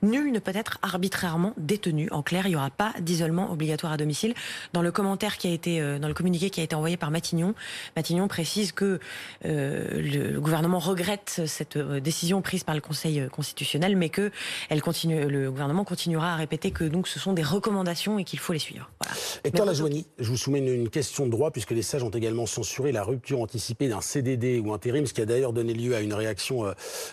[0.02, 2.08] nul ne peut être arbitrairement détenu.
[2.10, 4.34] En clair, il n'y aura pas d'isolement obligatoire à domicile.
[4.72, 7.10] Dans le commentaire qui a été, euh, dans le communiqué qui a été envoyé par
[7.10, 7.54] Matignon,
[7.96, 9.00] Matignon précise que
[9.44, 14.30] euh, le gouvernement regrette cette euh, décision prise par le Conseil euh, constitutionnel, mais que
[14.68, 18.38] elle continue, le gouvernement continuera à répéter que donc ce sont des recommandations et qu'il
[18.38, 18.90] faut les suivre.
[19.00, 19.16] Voilà.
[19.44, 22.92] Hector Lajoigny, je vous soumets une, question de droit, puisque les sages ont également censuré
[22.92, 26.14] la rupture anticipée d'un CDD ou intérim, ce qui a d'ailleurs donné lieu à une
[26.14, 26.72] réaction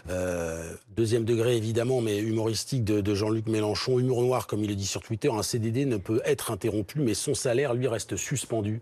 [0.10, 4.86] euh, deuxième degré évidemment, mais humoristique de, Jean-Luc Mélenchon, humour noir comme il le dit
[4.86, 5.30] sur Twitter.
[5.30, 8.80] Un CDD ne peut être interrompu, mais son salaire lui reste suspendu.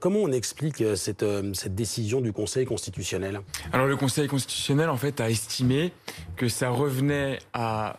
[0.00, 3.40] comment on explique cette, cette décision du Conseil constitutionnel?
[3.72, 5.92] Alors le Conseil constitutionnel en fait a estimé
[6.36, 7.96] que ça revenait à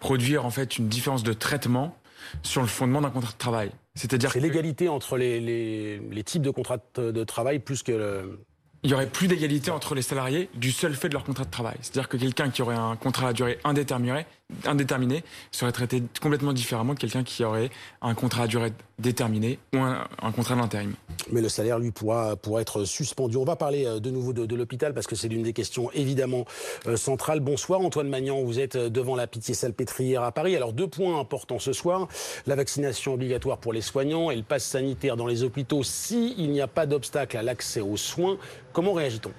[0.00, 1.96] produire en fait une différence de traitement
[2.42, 3.70] sur le fondement d'un contrat de travail.
[3.94, 8.40] C'est-à-dire c'est l'égalité entre les, les, types de contrats de travail plus que le...
[8.82, 11.50] Il y aurait plus d'égalité entre les salariés du seul fait de leur contrat de
[11.50, 11.76] travail.
[11.80, 14.26] C'est-à-dire que quelqu'un qui aurait un contrat à durée indéterminée
[14.66, 17.70] indéterminé serait traité complètement différemment que quelqu'un qui aurait
[18.02, 20.94] un contrat à durée déterminée ou un, contrat d'intérim.
[21.32, 23.36] Mais le salaire, lui, pourra, être suspendu.
[23.36, 26.44] On va parler euh, de nouveau de, l'hôpital parce que c'est l'une des questions évidemment
[26.86, 27.40] euh, centrales.
[27.40, 30.54] Bonsoir Antoine Magnan, vous êtes euh, devant la Pitié-Salpêtrière à Paris.
[30.54, 32.08] Alors deux points importants ce soir,
[32.46, 36.60] la vaccination obligatoire pour les soignants et le pass sanitaire dans les hôpitaux s'il n'y
[36.60, 38.36] a pas d'obstacle à l'accès aux soins.
[38.72, 39.32] Comment réagit-on?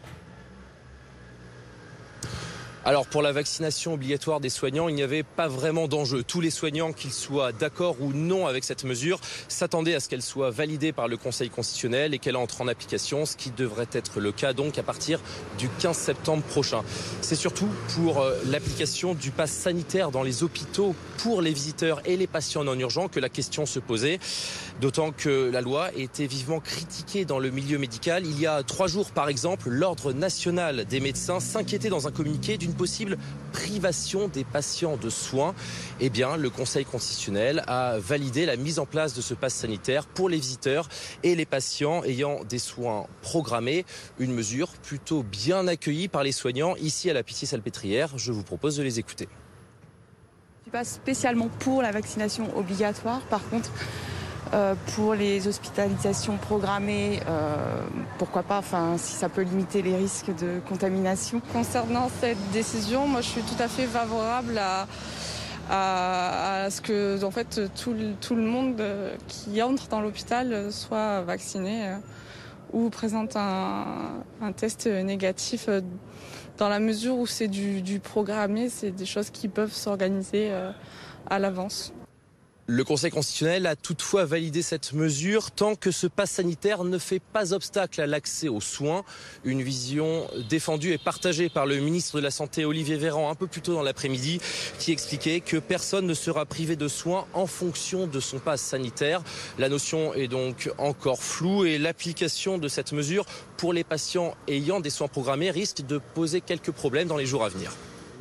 [2.87, 6.21] Alors pour la vaccination obligatoire des soignants, il n'y avait pas vraiment d'enjeu.
[6.21, 10.21] Tous les soignants, qu'ils soient d'accord ou non avec cette mesure, s'attendaient à ce qu'elle
[10.21, 14.19] soit validée par le Conseil constitutionnel et qu'elle entre en application, ce qui devrait être
[14.19, 15.19] le cas donc à partir
[15.57, 16.83] du 15 septembre prochain.
[17.21, 22.17] C'est surtout pour euh, l'application du pass sanitaire dans les hôpitaux pour les visiteurs et
[22.17, 24.19] les patients non urgents que la question se posait.
[24.79, 28.27] D'autant que la loi était vivement critiquée dans le milieu médical.
[28.27, 32.57] Il y a trois jours, par exemple, l'Ordre national des médecins s'inquiétait dans un communiqué
[32.57, 33.17] d'une possible
[33.51, 35.55] privation des patients de soins,
[35.99, 40.05] eh bien, le Conseil constitutionnel a validé la mise en place de ce pass sanitaire
[40.05, 40.89] pour les visiteurs
[41.23, 43.85] et les patients ayant des soins programmés.
[44.19, 48.17] Une mesure plutôt bien accueillie par les soignants ici à la Pitié-Salpêtrière.
[48.17, 49.27] Je vous propose de les écouter.
[50.59, 53.21] Je suis pas spécialement pour la vaccination obligatoire.
[53.21, 53.71] Par contre,
[54.53, 57.55] euh, pour les hospitalisations programmées, euh,
[58.17, 61.41] pourquoi pas, enfin, si ça peut limiter les risques de contamination.
[61.51, 64.87] Concernant cette décision, moi je suis tout à fait favorable à,
[65.69, 68.81] à, ce que en fait, tout, tout, le monde
[69.27, 71.95] qui entre dans l'hôpital soit vacciné
[72.71, 75.69] ou présente un, un, test négatif
[76.57, 80.71] dans la mesure où c'est du, du programmé, c'est des choses qui peuvent s'organiser euh,
[81.29, 81.93] à l'avance.
[82.67, 87.19] Le Conseil constitutionnel a toutefois validé cette mesure tant que ce pass sanitaire ne fait
[87.19, 89.03] pas obstacle à l'accès aux soins.
[89.43, 93.45] Une vision défendue et partagée par le ministre de la Santé Olivier Véran un peu
[93.45, 94.41] plus tôt dans l'après-midi
[94.79, 99.21] qui expliquait que personne ne sera privé de soins en fonction de son pass sanitaire.
[99.59, 104.79] La notion est donc encore floue et l'application de cette mesure pour les patients ayant
[104.79, 107.71] des soins programmés risque de poser quelques problèmes dans les jours à venir.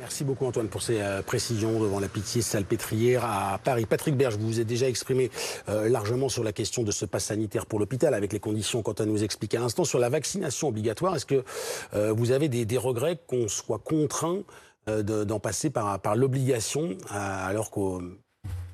[0.05, 3.87] Merci beaucoup Antoine pour ces euh, précisions devant la pitié salpêtrière à Paris.
[3.87, 5.31] Patrick Berge, vous vous êtes déjà exprimé
[5.67, 8.91] euh, largement sur la question de ce pass sanitaire pour l'hôpital avec les conditions quant
[8.93, 9.83] à nous expliquer à l'instant.
[9.83, 11.43] Sur la vaccination obligatoire, est-ce que
[11.95, 14.43] euh, vous avez des, regrets qu'on soit contraint
[14.85, 17.99] d'en passer par, par l'obligation alors qu'au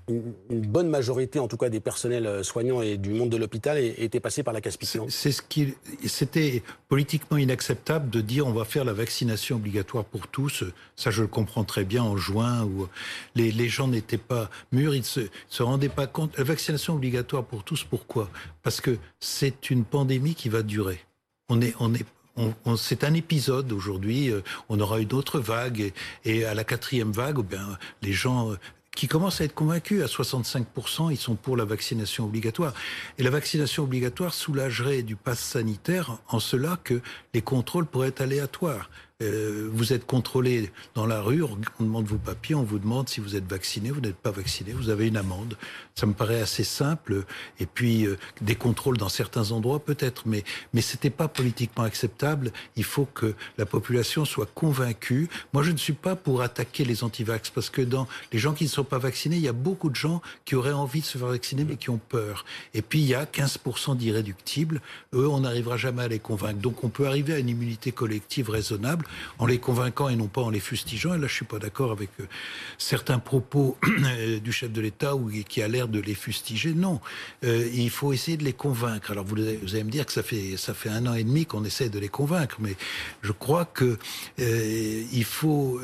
[0.08, 3.78] une, bonne majorité, en tout cas des personnels euh, soignants et du monde de l'hôpital,
[3.78, 4.78] était passée par la casse
[5.10, 10.28] C'est ce qui, c'était politiquement inacceptable de dire on va faire la vaccination obligatoire pour
[10.28, 10.64] tous.
[10.96, 12.88] Ça, je le comprends très bien en juin où
[13.36, 16.38] les, gens n'étaient pas mûrs, ils se, se rendaient pas compte.
[16.38, 18.30] La vaccination obligatoire pour tous, pourquoi?
[18.64, 21.00] Parce que c'est une pandémie qui va durer.
[21.50, 22.06] On est, on est,
[22.78, 24.32] c'est un épisode aujourd'hui.
[24.32, 25.92] Euh, on aura une autre vague
[26.26, 28.56] et, à la quatrième vague, eh bien, les gens
[28.96, 30.04] qui commencent à être convaincus.
[30.04, 32.74] À 65%, ils sont pour la vaccination obligatoire.
[33.18, 37.02] Et la vaccination obligatoire soulagerait du pass sanitaire en cela que
[37.34, 38.90] les contrôles pourraient être aléatoires.
[39.22, 43.20] Euh, vous êtes contrôlé dans la rue, on demande vos papiers, on vous demande si
[43.20, 45.58] vous êtes vacciné, vous n'êtes pas vacciné, vous avez une amende.
[45.96, 47.24] Ça me paraît assez simple.
[47.60, 52.52] Et puis euh, des contrôles dans certains endroits peut-être, mais mais c'était pas politiquement acceptable.
[52.76, 55.30] Il faut que la population soit convaincue.
[55.54, 58.64] Moi, je ne suis pas pour attaquer les antivax parce que dans les gens qui
[58.64, 61.18] ne sont pas vaccinés, il y a beaucoup de gens qui auraient envie de se
[61.18, 62.46] faire vacciner mais qui ont peur.
[62.74, 64.82] Et puis il y a 15% d'irréductibles.
[65.14, 66.60] Eux, on n'arrivera jamais à les convaincre.
[66.60, 69.06] Donc on peut arriver à une immunité collective raisonnable
[69.40, 71.14] en les convainquant et non pas en les fustigeant.
[71.14, 72.28] Et là, je suis pas d'accord avec euh,
[72.78, 75.14] certains propos euh, du chef de l'État
[75.48, 76.74] qui a l'air de les fustiger.
[76.74, 77.02] Non,
[77.44, 79.12] euh, il faut essayer de les convaincre.
[79.12, 82.00] Alors vous, allez me dire que ça fait un an et demi qu'on essaie de
[82.00, 82.76] les convaincre, mais
[83.22, 83.98] je crois que
[84.38, 85.80] il faut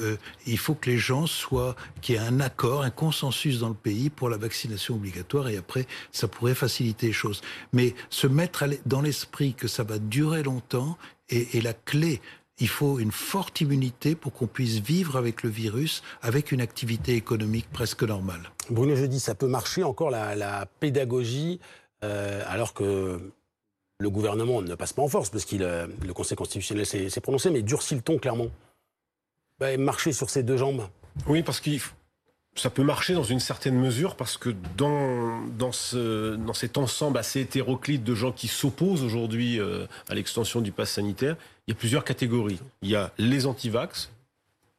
[0.46, 3.76] il faut que les gens soient qu'il y ait un accord, un consensus dans le
[3.76, 7.42] pays pour la vaccination obligatoire et après ça pourrait faciliter les choses.
[7.74, 10.98] Mais se mettre dans l'esprit que ça va durer longtemps
[11.30, 12.22] est la clé
[12.60, 17.16] il faut une forte immunité pour qu'on puisse vivre avec le virus, avec une activité
[17.16, 18.52] économique presque normale.
[18.70, 21.60] Bruno dis, ça peut marcher encore la, pédagogie,
[22.04, 23.32] euh, alors que
[24.00, 27.50] le gouvernement ne passe pas en force, parce que euh, le Conseil constitutionnel s'est prononcé,
[27.50, 28.48] mais durcit le ton clairement.
[29.60, 30.88] Bah, marcher sur ses deux jambes.
[31.28, 31.82] Oui, parce qu'il
[32.58, 37.18] ça peut marcher dans une certaine mesure parce que dans, dans, ce, dans cet ensemble
[37.18, 41.36] assez hétéroclite de gens qui s'opposent aujourd'hui euh, à l'extension du pass sanitaire,
[41.68, 42.60] il y a plusieurs catégories.
[42.82, 44.10] Il y a les antivax,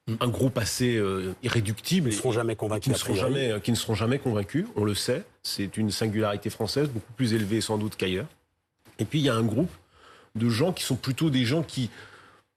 [0.09, 0.15] mm.
[0.21, 2.11] un groupe assez euh, irréductible.
[2.11, 2.85] Qui ne seront jamais convaincus.
[2.85, 5.25] Qui ne seront jamais, euh, qui ne seront jamais convaincus, on le sait.
[5.43, 8.27] C'est une singularité française, beaucoup plus élevée sans doute qu'ailleurs.
[8.99, 9.71] Et puis il y a un groupe
[10.35, 11.91] de gens qui sont plutôt des gens qui,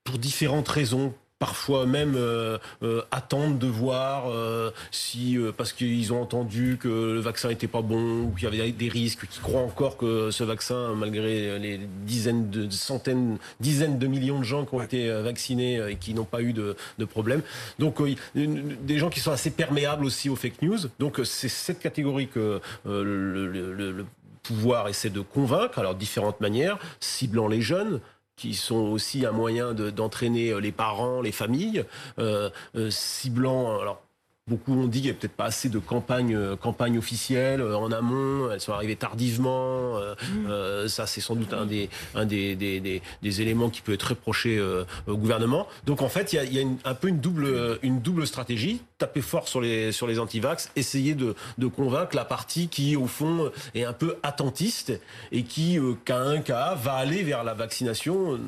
[0.04, 6.22] pour différentes raisons, parfois même euh, euh, attendent de voir euh, si parce qu'ils ont
[6.22, 9.62] entendu que le vaccin n'était pas bon ou qu'il y avait des risques, qui croient
[9.62, 14.72] encore que ce vaccin, malgré les dizaines de centaines, dizaines de millions de gens qui
[14.76, 17.42] ont été vaccinés et qui n'ont pas eu de, de problème.
[17.80, 18.00] Donc
[18.36, 20.78] des gens qui sont assez perméables aussi aux fake news.
[21.00, 24.06] Donc c'est cette catégorie que le, le
[24.44, 28.00] pouvoir essaie de convaincre, alors différentes manières, ciblant les jeunes,
[28.42, 31.84] qui sont aussi un moyen d'entraîner les parents, les familles,
[32.90, 34.02] ciblant alors
[34.48, 38.50] Beaucoup ont dit qu'il n'y a peut-être pas assez de campagnes campagne officielles en amont.
[38.50, 40.00] Elles sont arrivées tardivement.
[40.00, 40.88] Mmh.
[40.88, 42.80] ça, c'est sans doute un, des, un des, des,
[43.22, 44.60] des, éléments qui peut être reproché
[45.06, 45.68] au gouvernement.
[45.86, 49.48] Donc, en fait, il y a, un peu une double, une double stratégie taper fort
[49.48, 53.82] sur les, sur les antivax, essayer de, de, convaincre la partie qui, au fond, est
[53.82, 54.92] un peu attentiste
[55.32, 58.38] et qui, euh, qu'à un cas, va aller vers la vaccination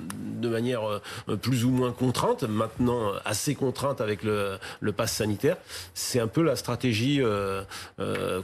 [0.40, 0.88] de manière
[1.28, 5.56] euh, plus ou moins contrainte, maintenant assez contrainte avec le, le pass sanitaire.
[5.92, 7.64] C'est un peu la stratégie euh,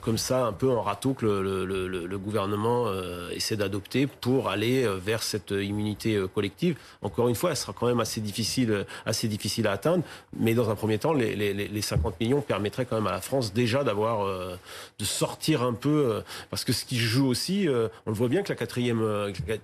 [0.03, 2.87] comme ça, un peu en râteau que le, le, gouvernement
[3.33, 6.77] essaie d'adopter pour aller vers cette immunité collective.
[7.03, 10.03] Encore une fois, elle sera quand même assez difficile, assez difficile à atteindre,
[10.37, 13.21] mais dans un premier temps, les, les, les 50 millions permettrait quand même à la
[13.21, 14.57] France déjà d'avoir, euh,
[14.99, 18.29] de sortir un peu, euh, parce que ce qui joue aussi, euh, on le voit
[18.29, 19.03] bien que la quatrième,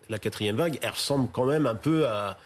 [0.09, 2.39] la quatrième vague, elle ressemble quand même un peu à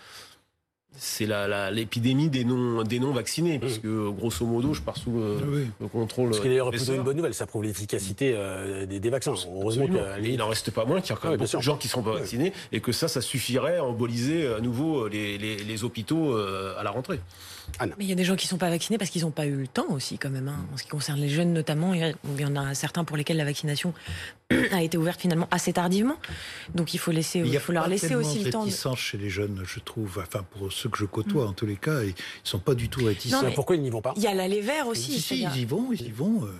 [0.96, 1.28] c'est
[1.70, 6.34] l'épidémie des non, des non vaccinés, puisque grosso modo, je pars sous le, contrôle.
[6.34, 8.36] Ce qui est d'ailleurs plutôt une bonne nouvelle, ça prouve l'efficacité
[8.86, 9.32] des, vaccins.
[9.54, 11.86] Heureusement qu'il n'en reste pas moins qu'il y a quand même beaucoup de gens qui
[11.86, 15.84] ne sont pas vaccinés, et que ça, ça suffirait à emboliser à nouveau les, les
[15.84, 17.20] hôpitaux à la rentrée.
[17.78, 19.30] Ah Mais il y a des gens qui ne sont pas vaccinés parce qu'ils n'ont
[19.30, 20.48] pas eu le temps aussi, quand même.
[20.48, 20.66] Hein.
[20.72, 23.44] En ce qui concerne les jeunes notamment, il y en a certains pour lesquels la
[23.44, 23.94] vaccination
[24.72, 26.16] a été ouverte finalement assez tardivement.
[26.74, 28.64] Donc il faut, laisser, il, faut leur laisser aussi le temps.
[28.66, 28.96] Ils de...
[28.96, 30.22] chez les jeunes, je trouve.
[30.26, 31.48] Enfin, pour ceux que je côtoie, mm.
[31.48, 33.50] en tous les cas, ils ne sont pas du tout réticents.
[33.54, 34.14] Pourquoi ils n'y vont pas?
[34.16, 35.20] Il y a l'aller vert aussi.
[35.20, 36.44] Si, ils y vont, ils y vont.
[36.44, 36.50] Euh.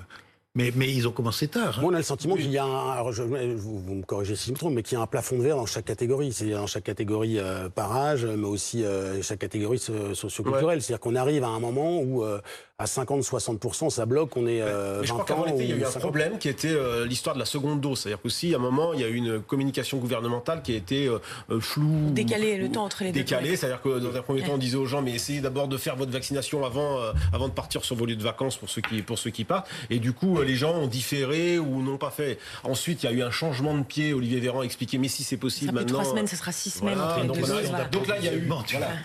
[0.56, 1.78] Mais, mais, ils ont commencé tard.
[1.80, 4.56] Moi, on a le sentiment qu'il y a un, vous, me corrigez si je me
[4.56, 6.32] trompe, mais qu'il y a un plafond de verre dans chaque catégorie.
[6.32, 10.82] C'est dans chaque catégorie euh, par âge, mais aussi euh, chaque catégorie socioculturelle.
[10.82, 12.40] C'est-à-dire qu'on arrive à un moment où euh,
[12.80, 15.26] à 50-60%, ça bloque, on est euh, je crois
[15.58, 18.00] il y a eu un problème qui était euh, l'histoire de la seconde dose.
[18.00, 21.06] C'est-à-dire qu'aussi, à un moment, il y a eu une communication gouvernementale qui a été
[21.06, 22.10] euh, floue.
[22.12, 23.20] Décalée, le temps entre les deux.
[23.20, 25.76] Décalée, c'est-à-dire que dans un premier temps, on disait aux gens, mais essayez d'abord de
[25.76, 26.98] faire votre vaccination avant,
[27.34, 29.68] avant de partir sur vos lieux de vacances pour ceux qui, pour ceux qui partent.
[29.90, 32.38] Et du coup, les gens ont différé ou n'ont pas fait.
[32.64, 34.14] Ensuite, il y a eu un changement de pied.
[34.14, 36.00] Olivier Véran a expliqué, mais si c'est possible ça maintenant.
[36.00, 38.28] Trois semaines, ce sera six semaines entre les donc, deux doses, donc, là, il y
[38.28, 38.48] a eu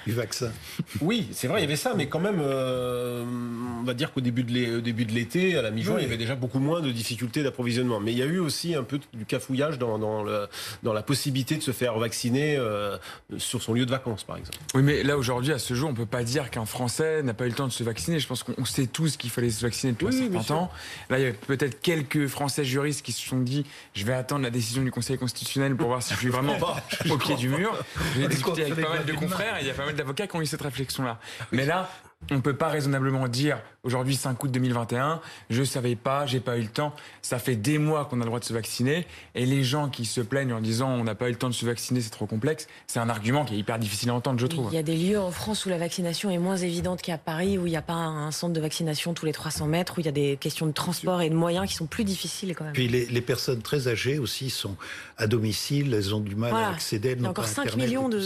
[0.07, 0.51] du vaccin.
[1.01, 2.39] Oui, c'est vrai, il y avait ça, mais quand même
[3.81, 6.59] on va dire qu'au début de l'été, à la mi-juin, il y avait déjà beaucoup
[6.59, 7.99] moins de difficultés d'approvisionnement.
[7.99, 10.47] Mais il y a eu aussi un peu du cafouillage dans, dans, le,
[10.83, 12.97] dans la possibilité de se faire vacciner euh,
[13.37, 14.57] sur son lieu de vacances, par exemple.
[14.73, 17.33] Oui, mais là, aujourd'hui, à ce jour, on ne peut pas dire qu'un Français n'a
[17.33, 18.19] pas eu le temps de se vacciner.
[18.19, 20.71] Je pense qu'on sait tous qu'il fallait se vacciner depuis un certain temps.
[21.09, 24.43] Là, il y a peut-être quelques Français juristes qui se sont dit je vais attendre
[24.43, 26.57] la décision du Conseil constitutionnel pour voir si je suis vraiment
[27.09, 27.75] au pied du mur.
[28.15, 30.35] J'ai discuté avec pas mal de confrères et il y a pas mal d'avocats qui
[30.35, 31.19] ont eu cette réflexion-là.
[31.51, 31.89] Mais là,
[32.31, 36.39] on ne peut pas raisonnablement dire aujourd'hui 5 août 2021, je ne savais pas, j'ai
[36.39, 36.93] pas eu le temps.
[37.21, 40.05] Ça fait des mois qu'on a le droit de se vacciner et les gens qui
[40.05, 42.25] se plaignent en disant on n'a pas eu le temps de se vacciner, c'est trop
[42.25, 44.69] complexe, c'est un argument qui est hyper difficile à entendre, je trouve.
[44.71, 47.59] Il y a des lieux en France où la vaccination est moins évidente qu'à Paris,
[47.59, 50.05] où il n'y a pas un centre de vaccination tous les 300 mètres, où il
[50.07, 52.73] y a des questions de transport et de moyens qui sont plus difficiles quand même.
[52.73, 54.75] Puis les, personnes très âgées aussi sont
[55.17, 57.15] à domicile, elles ont du mal à accéder.
[57.17, 58.21] Il y a encore 5 millions de.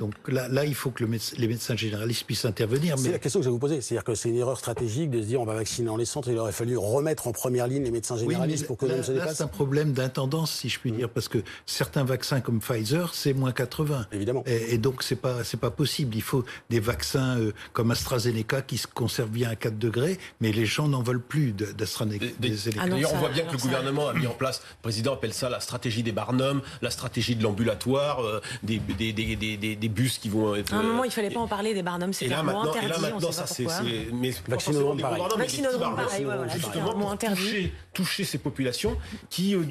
[0.00, 2.96] Donc là, là, il faut que les médecins généralistes puissent intervenir.
[2.98, 3.80] Mais que je vais vous poser.
[3.80, 6.28] C'est-à-dire que c'est une erreur stratégique de se dire on va vacciner dans les centres.
[6.30, 9.36] Il aurait fallu remettre en première ligne les médecins généralistes pour que l'on se dépasse.
[9.36, 13.34] C'est un problème d'intendance, si je puis dire, parce que certains vaccins comme Pfizer, c'est
[13.34, 14.06] moins 80.
[14.12, 14.44] Évidemment.
[14.46, 16.14] Et, donc c'est pas c'est pas possible.
[16.16, 20.52] Il faut des vaccins euh, comme AstraZeneca qui se conservent bien à 4 degrés, mais
[20.52, 22.26] les gens n'en veulent plus d'AstraZeneca.
[22.38, 24.62] D'ailleurs, on voit bien que le gouvernement a mis en place.
[24.78, 29.12] Le président appelle ça la stratégie des barnums, la stratégie de l'ambulatoire, euh, des, des,
[29.12, 30.72] des, des, bus qui vont être.
[30.72, 32.84] À un moment, il fallait pas en parler des barnums, c'était interdit.
[32.84, 33.66] Et là, maintenant, ça, c'est
[34.12, 35.22] mais vaccinodrome pareil.
[35.36, 38.96] Vaccinodrome pareil, voilà, justement toucher, toucher, ces populations
[39.30, 39.62] qui, euh,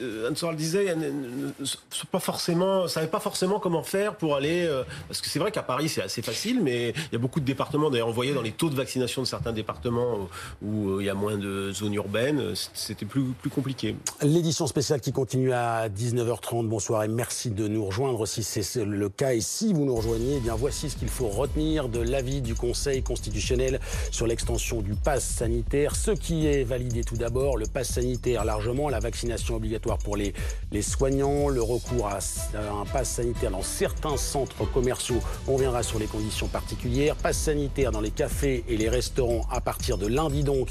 [0.00, 4.64] euh, Anne Soral disait, ne sont pas forcément, savaient pas forcément comment faire pour aller,
[4.64, 7.40] euh, parce que c'est vrai qu'à Paris c'est assez facile, mais il y a beaucoup
[7.40, 10.28] de départements, d'ailleurs on voyait dans les taux de vaccination de certains départements
[10.62, 13.96] où, il y a moins de zones urbaines, c'était plus, plus compliqué.
[14.22, 19.08] L'édition spéciale qui continue à 19h30, bonsoir et merci de nous rejoindre si c'est le
[19.08, 22.40] cas et si vous nous rejoignez, eh bien voici ce qu'il faut retenir de l'avis
[22.40, 25.94] du Conseil constitutionnel sur l'extension du pass sanitaire.
[25.94, 30.34] Ce qui est validé tout d'abord, le pass sanitaire largement, la vaccination obligatoire pour les,
[30.72, 32.18] les soignants, le recours à,
[32.56, 35.20] un pass sanitaire dans certains centres commerciaux.
[35.46, 37.16] On reviendra sur les conditions particulières.
[37.16, 40.68] Pass sanitaire dans les cafés et les restaurants à partir de lundi donc.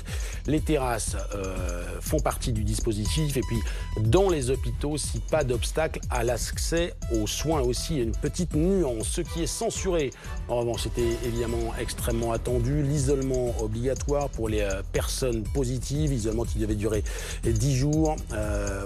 [0.47, 3.37] Les terrasses euh, font partie du dispositif.
[3.37, 3.59] Et puis
[4.01, 9.07] dans les hôpitaux, si pas d'obstacle à l'accès aux soins aussi, une petite nuance.
[9.07, 10.11] Ce qui est censuré,
[10.47, 16.57] en revanche, c'était évidemment extrêmement extrêmement attendu, l'isolement obligatoire pour les personnes positives, isolement qui
[16.57, 17.03] devait durer
[17.43, 18.15] 10 jours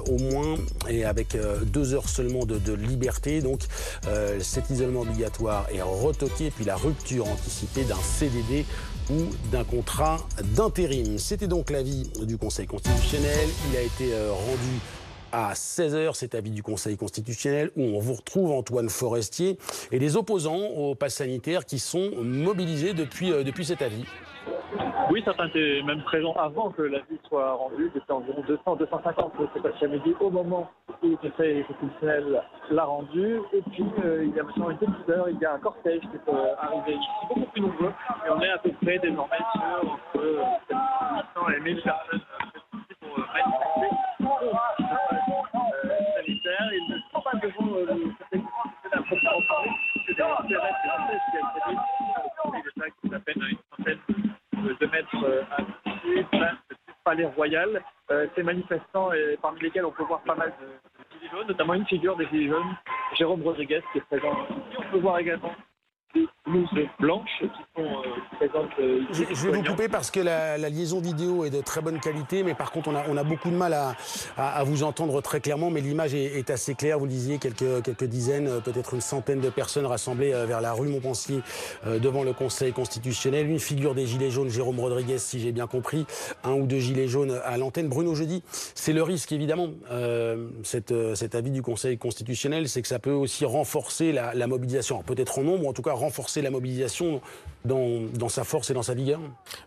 [0.09, 0.57] au moins
[0.89, 3.41] et avec deux heures seulement de, liberté.
[3.41, 3.61] Donc
[4.41, 8.65] cet isolement obligatoire est retoqué, puis la rupture anticipée d'un CDD
[9.09, 10.17] ou d'un contrat
[10.55, 11.17] d'intérim.
[11.19, 13.49] C'était donc l'avis du Conseil constitutionnel.
[13.71, 14.79] Il a été euh, rendu
[15.35, 19.57] à 16h, cet avis du Conseil constitutionnel, où on vous retrouve Antoine Forestier
[19.91, 24.05] et les opposants au pass sanitaire qui sont mobilisés depuis, euh, depuis cet avis.
[25.11, 27.91] Oui, certains étaient même présents avant que l'avis soit rendu.
[27.93, 30.69] C'était environ 200, 250 cet après-midi au moment
[31.03, 33.39] où le Conseil constitutionnel l'a rendu.
[33.51, 35.99] Et puis, euh, il y a maintenant une petite heure, il y a un cortège
[35.99, 37.93] qui est euh, arrivé ici, beaucoup plus nombreux.
[38.25, 40.23] Et on est à peu près désormais sur entre
[40.69, 42.21] 800 et 1000 personnes
[43.05, 43.89] pour manifester
[44.19, 46.69] contre le sanitaire.
[46.73, 48.13] Ils ne sont pas devant le
[48.91, 53.99] à proprement parler, puisque des intérêts français qui a été l'État qui s'appelle une centaine
[54.63, 56.25] de euh, à pied
[57.03, 57.83] palais royal.
[58.11, 59.09] Euh, ces manifestants,
[59.41, 62.49] parmi lesquels on peut voir pas mal de, gilets jaunes, notamment une figure des gilets
[62.49, 62.75] jaunes,
[63.17, 64.35] Jérôme Rodriguez, qui est présent.
[64.77, 65.53] On peut voir également
[66.99, 68.69] blanches qui sont euh, présentes.
[68.79, 72.43] Euh, je, vais vous couper parce que la, liaison vidéo est de très bonne qualité,
[72.43, 73.95] mais par contre, on a, on a beaucoup de mal à,
[74.37, 76.99] à, vous entendre très clairement, mais l'image est, assez claire.
[76.99, 80.73] Vous le disiez, quelques, quelques dizaines, euh, peut-être une centaine de personnes rassemblées vers la
[80.73, 81.41] rue Montpensier
[81.85, 83.49] devant le Conseil constitutionnel.
[83.49, 86.05] Une figure des Gilets jaunes, Jérôme Rodriguez, si j'ai bien compris,
[86.43, 87.87] un ou deux Gilets jaunes à l'antenne.
[87.87, 89.69] Bruno Jeudi, c'est le risque, évidemment,
[90.63, 95.01] cette, cet avis du Conseil constitutionnel, c'est que ça peut aussi renforcer la, la mobilisation,
[95.03, 97.21] peut-être en nombre, en tout cas renforcer la mobilisation
[97.65, 99.19] dans, sa force et dans sa vigueur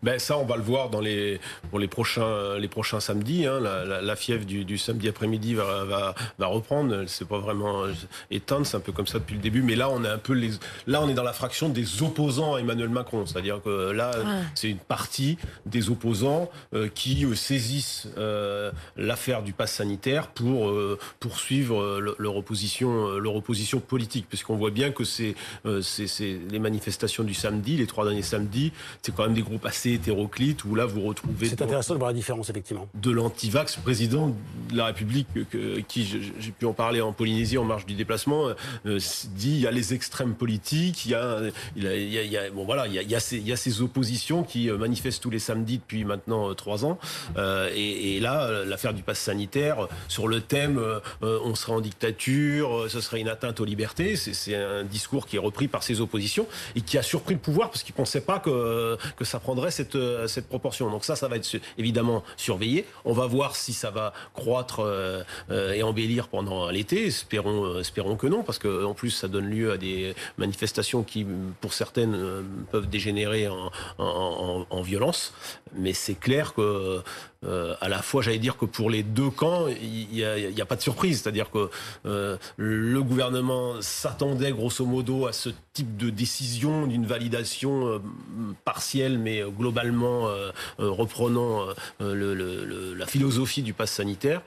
[0.03, 1.41] ben Ça, on va le voir dans les,
[1.71, 3.47] pour les prochains, les prochains samedis.
[3.47, 3.61] Hein.
[3.61, 7.05] La, fièvre du, samedi après-midi va, va, va, reprendre.
[7.07, 7.85] C'est pas vraiment
[8.31, 9.63] éteinte, c'est un peu comme ça depuis le début.
[9.63, 10.51] Mais là, on est un peu les,
[10.87, 13.27] là, on est dans la fraction des opposants à Emmanuel Macron.
[13.27, 14.13] C'est-à-dire que là,
[14.55, 20.73] c'est une partie des opposants euh, qui euh, saisissent euh, l'affaire du pass sanitaire pour
[21.21, 25.35] poursuivre leur opposition, leur opposition politique, puisqu'on voit bien que c'est
[25.65, 28.73] les manifestations du samedi, les trois derniers samedis,
[29.03, 31.49] c'est quand même des groupes assez hétéroclites où là vous retrouvez.
[31.49, 32.89] C'est intéressant de voir la différence effectivement.
[32.95, 34.35] De l'antivax, président
[34.71, 35.27] de la République,
[35.89, 38.49] qui j'ai pu en parler en Polynésie en marge du déplacement,
[38.87, 38.99] euh,
[39.35, 41.41] dit il y a les extrêmes politiques, il y a,
[41.77, 44.71] il y a, bon voilà, il y a, ces, il y a ces oppositions qui
[44.71, 46.99] euh, manifestent tous les samedis depuis maintenant euh, trois ans.
[47.75, 50.81] et, et, là, l'affaire du pass sanitaire sur le thème
[51.23, 55.41] on serait en dictature, ce serait une atteinte aux libertés, c'est un discours qui est
[55.41, 58.41] repris par ces oppositions et qui a surpris le pouvoir parce qu'ils ne pensaient pas
[58.41, 60.91] que, ça prendrait cette, cette proportion.
[60.91, 62.85] Donc ça, ça va être évidemment surveillé.
[63.05, 67.07] On va voir si ça va croître euh, euh, et embellir pendant l'été.
[67.07, 71.25] Espérons, euh, espérons que non, parce qu'en plus, ça donne lieu à des manifestations qui,
[71.61, 72.19] pour certaines,
[72.73, 73.47] peuvent dégénérer
[73.99, 75.33] en violence.
[75.77, 77.01] Mais c'est clair que
[77.45, 80.67] euh, à la fois, j'allais dire que pour les deux camps, il n'y a, a,
[80.67, 81.23] pas de surprise.
[81.23, 81.71] C'est-à-dire que
[82.07, 87.99] euh, le gouvernement s'attendait grosso modo à ce type de décision, d'une validation euh,
[88.65, 90.29] partielle, mais globalement
[90.79, 91.67] reprenant
[92.01, 94.43] le, le, la philosophie du pass sanitaire.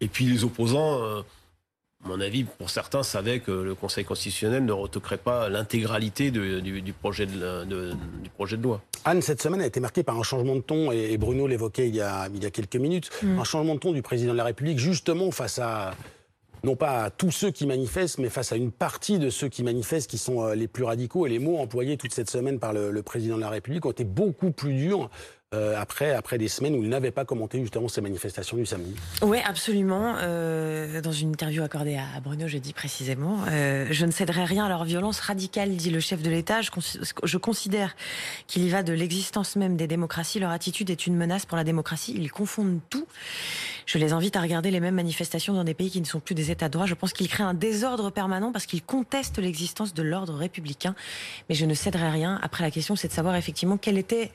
[0.00, 1.22] Et puis les opposants
[2.04, 6.92] à mon avis, pour certains, savaient que le Conseil constitutionnel ne retoquerait pas l'intégralité du,
[6.92, 7.64] projet de,
[8.22, 8.80] du projet de loi.
[9.04, 11.94] Anne, cette semaine a été marquée par un changement de ton, et Bruno l'évoquait il,
[11.94, 13.38] y a, il y a quelques minutes, mm.
[13.38, 15.94] un changement de ton du président de la République, justement face à
[16.64, 19.64] non pas à tous ceux qui manifestent, mais face à une partie de ceux qui
[19.64, 21.26] manifestent qui sont euh, les plus radicaux.
[21.26, 23.90] Et les mots employés toute cette semaine par le, le président de la République ont
[23.90, 25.10] été beaucoup plus durs
[25.54, 28.94] euh, après, après des semaines où il n'avait pas commenté justement ces manifestations du samedi.
[29.20, 30.16] Oui, absolument.
[30.18, 34.64] Euh, dans une interview accordée à Bruno je dis précisément, euh, je ne céderai rien
[34.64, 36.62] à leur violence radicale, dit le chef de l'État.
[36.62, 36.70] Je,
[37.22, 37.94] je, considère
[38.46, 40.38] qu'il y va de l'existence même des démocraties.
[40.40, 42.14] Leur attitude est une menace pour la démocratie.
[42.16, 43.06] Ils confondent tout.
[43.84, 46.34] Je les invite à regarder les mêmes manifestations dans des pays qui ne sont plus
[46.34, 46.86] des États de droit.
[46.86, 50.94] Je pense qu'ils créent un désordre permanent parce qu'ils contestent l'existence de l'ordre républicain.
[51.48, 52.38] Mais je ne céderai rien.
[52.42, 54.30] Après, la question, c'est de savoir effectivement quelle était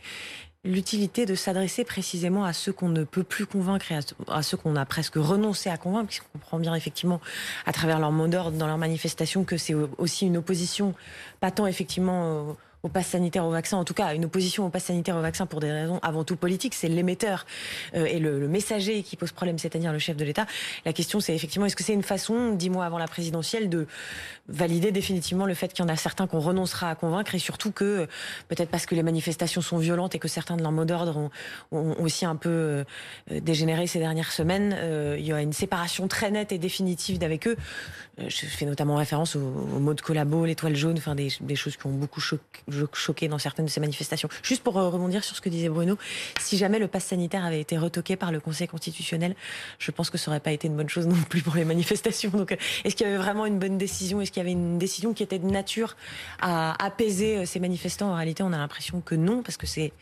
[0.63, 4.75] l'utilité de s'adresser précisément à ceux qu'on ne peut plus convaincre et à ceux qu'on
[4.75, 7.21] a presque renoncé à convaincre, puisqu'on comprend bien effectivement
[7.65, 10.93] à travers leur mot d'ordre dans leur manifestation que c'est aussi une opposition,
[11.39, 14.85] pas tant effectivement au pass sanitaire au vaccin, en tout cas une opposition au pass
[14.85, 17.45] sanitaire au vaccin pour des raisons avant tout politiques, c'est l'émetteur
[17.95, 20.45] euh, et le, messager qui pose problème, c'est-à-dire le chef de l'État.
[20.85, 23.87] La question c'est effectivement est-ce que c'est une façon, dix mois avant la présidentielle, de
[24.47, 27.71] valider définitivement le fait qu'il y en a certains qu'on renoncera à convaincre et surtout
[27.71, 28.07] que
[28.47, 31.29] peut-être parce que les manifestations sont violentes et que certains de leurs mots d'ordre
[31.71, 32.83] ont, aussi un peu euh,
[33.29, 37.47] dégénéré ces dernières semaines, euh, il y a une séparation très nette et définitive d'avec
[37.47, 37.57] eux.
[38.19, 41.85] Je fais notamment référence aux, mots de collabo, l'étoile jaune, enfin des, des choses qui
[41.85, 42.41] ont beaucoup choqué
[42.93, 44.29] choqué dans certaines de ces manifestations.
[44.43, 45.97] Juste pour rebondir sur ce que disait Bruno,
[46.39, 49.35] si jamais le pass sanitaire avait été retoqué par le Conseil constitutionnel,
[49.79, 52.29] je pense que ça n'aurait pas été une bonne chose non plus pour les manifestations.
[52.31, 54.21] Donc, est-ce qu'il y avait vraiment une bonne décision?
[54.21, 55.95] Est-ce qu'il y avait une décision qui était de nature
[56.41, 58.11] à apaiser ces manifestants?
[58.11, 59.93] En réalité, on a l'impression que non, parce que c'est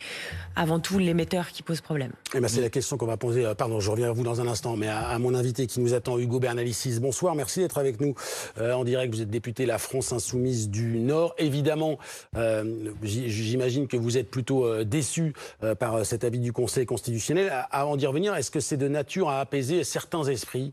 [0.54, 2.12] avant tout l'émetteur qui pose problème.
[2.34, 3.44] Eh ben, c'est la question qu'on va poser.
[3.56, 6.18] Pardon, je reviens à vous dans un instant, mais à, mon invité qui nous attend,
[6.18, 6.98] Hugo Bernalicis.
[7.00, 8.14] Bonsoir, merci d'être avec nous
[8.60, 9.14] en direct.
[9.14, 11.34] Vous êtes député La France Insoumise du Nord.
[11.38, 11.98] Évidemment,
[12.36, 12.55] euh,
[13.02, 17.66] j'imagine que vous êtes plutôt euh, déçu euh, par cet avis du Conseil constitutionnel.
[17.70, 20.72] Avant d'y revenir, est-ce que c'est de nature à apaiser certains esprits?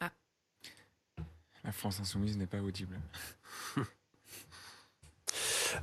[0.00, 0.10] Ah.
[1.64, 2.98] La France Insoumise n'est pas audible.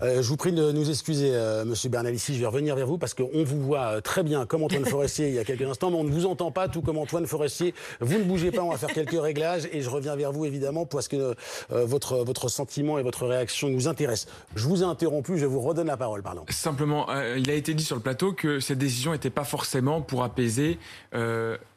[0.01, 2.35] Euh, je vous prie de nous excuser, euh, Monsieur Bernalici.
[2.35, 5.29] Je vais revenir vers vous parce qu'on vous voit euh, très bien comme Antoine Forestier
[5.29, 7.73] il y a quelques instants, mais on ne vous entend pas tout comme Antoine Forestier.
[7.99, 10.85] Vous ne bougez pas, on va faire quelques réglages et je reviens vers vous évidemment
[10.85, 11.35] parce que
[11.69, 14.31] votre, votre sentiment et votre réaction nous intéressent.
[14.55, 16.45] Je vous ai interrompu, je vous redonne la parole, pardon.
[16.49, 20.23] Simplement, il a été dit sur le plateau que cette décision n'était pas forcément pour
[20.23, 20.77] apaiser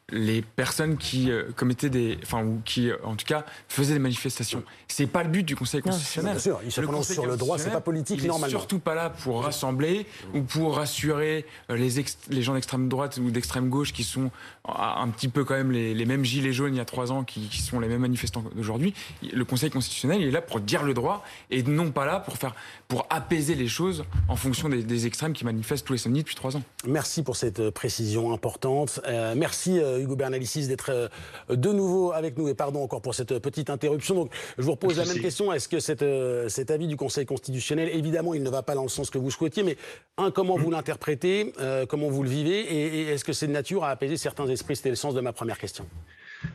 [0.09, 3.99] les personnes qui euh, commettaient des, enfin ou qui, euh, en tout cas, faisaient des
[3.99, 4.63] manifestations.
[4.87, 6.33] C'est pas le but du Conseil constitutionnel.
[6.33, 8.47] bien sûr, il se prononce sur le droit, c'est pas politique il normalement.
[8.47, 13.17] Est surtout pas là pour rassembler ou pour rassurer euh, les, les gens d'extrême droite
[13.17, 14.31] ou d'extrême gauche qui sont
[14.63, 17.25] un petit peu quand même les, les, mêmes gilets jaunes il y a trois ans,
[17.25, 18.93] qui, qui sont les mêmes manifestants d'aujourd'hui.
[19.33, 22.37] Le Conseil constitutionnel il est là pour dire le droit et non pas là pour
[22.37, 22.55] faire,
[22.87, 26.35] pour apaiser les choses en fonction des, des extrêmes qui manifestent tous les samedis depuis
[26.35, 26.63] trois ans.
[26.85, 29.01] Merci pour cette précision importante.
[29.05, 29.81] Euh, merci.
[29.99, 31.07] Hugo Bernalicis d'être euh,
[31.49, 34.15] de nouveau avec nous et pardon encore pour cette petite interruption.
[34.15, 35.51] Donc je vous repose la même question.
[35.53, 38.89] Est-ce que euh, cet avis du Conseil constitutionnel, évidemment, il ne va pas dans le
[38.89, 39.77] sens que vous souhaitiez, mais
[40.17, 43.51] un, comment vous l'interprétez, euh, comment vous le vivez, et, et est-ce que c'est de
[43.51, 44.75] nature à apaiser certains esprits?
[44.75, 45.85] C'était le sens de ma première question.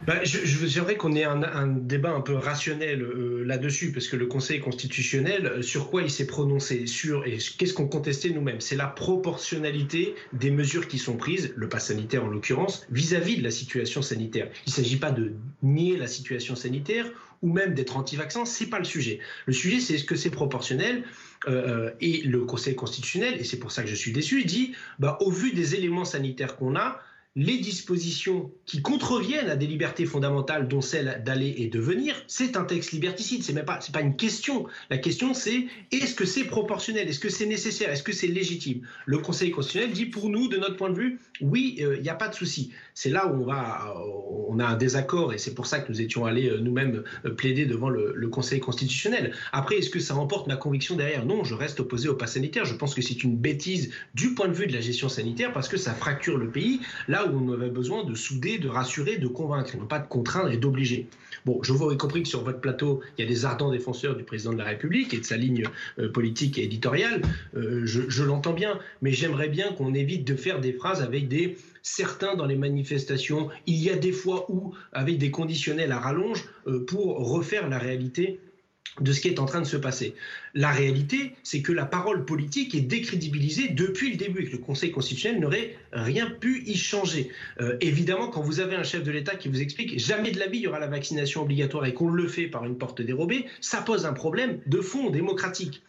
[0.07, 4.61] Bah, j'aimerais qu'on ait un, débat un peu rationnel euh, là-dessus, parce que le Conseil
[4.61, 8.61] constitutionnel, euh, sur quoi il s'est prononcé Sur et qu'est-ce qu'on contestait nous-mêmes?
[8.61, 13.43] C'est la proportionnalité des mesures qui sont prises, le pass sanitaire en l'occurrence, vis-à-vis de
[13.43, 14.49] la situation sanitaire.
[14.67, 17.11] Il ne s'agit pas de nier la situation sanitaire
[17.43, 19.19] ou même d'être anti-vaccin, c'est pas le sujet.
[19.47, 21.03] Le sujet, c'est est-ce que c'est proportionnel
[21.49, 25.19] euh, Et le Conseil constitutionnel, et c'est pour ça que je suis déçu, dit, bah,
[25.21, 27.01] au vu des éléments sanitaires qu'on a,
[27.35, 32.57] les dispositions qui contreviennent à des libertés fondamentales, dont celle d'aller et de venir, c'est
[32.57, 33.43] un texte liberticide.
[33.43, 34.67] C'est même pas, une question.
[34.91, 38.87] La question, c'est est-ce que c'est proportionnel, est-ce que c'est nécessaire, est-ce que c'est légitime?
[39.07, 42.11] Le Conseil constitutionnel dit pour nous, de notre point de vue, oui, euh, il n'y
[42.11, 42.73] a pas de souci.
[42.95, 43.51] C'est là où
[44.49, 47.31] on a un désaccord et c'est pour ça que nous étions allés euh, nous-mêmes euh,
[47.31, 49.35] plaider devant le, Conseil constitutionnel.
[49.53, 51.27] Après, est-ce que ça emporte ma conviction derrière?
[51.27, 52.65] Non, je reste opposé au pass sanitaire.
[52.65, 55.69] Je pense que c'est une bêtise du point de vue de la gestion sanitaire parce
[55.69, 56.81] que ça fracture le pays.
[57.09, 60.51] Là où on avait besoin de souder, de rassurer, de convaincre, non pas de contraindre
[60.51, 61.09] et d'obliger.
[61.45, 64.17] Bon, je vous ai compris que sur votre plateau, il y a des ardents défenseurs
[64.17, 65.65] du président de la République et de sa ligne
[65.99, 67.21] euh, politique et éditoriale.
[67.55, 72.35] Je, l'entends bien, mais j'aimerais bien qu'on évite de faire des phrases avec des certains
[72.35, 73.51] dans les manifestations.
[73.67, 77.79] Il y a des fois où, avec des conditionnels à rallonge, euh, pour refaire la
[77.79, 78.41] réalité
[79.01, 80.15] de ce qui est en train de se passer.
[80.55, 84.59] La réalité, c'est que la parole politique est décrédibilisée depuis le début et que le
[84.59, 87.31] Conseil constitutionnel n'aurait rien pu y changer.
[87.61, 90.47] Euh, évidemment, quand vous avez un chef de l'État qui vous explique jamais de la
[90.47, 93.47] vie il y aura la vaccination obligatoire et qu'on le fait par une porte dérobée,
[93.63, 95.83] ça pose un problème de fond démocratique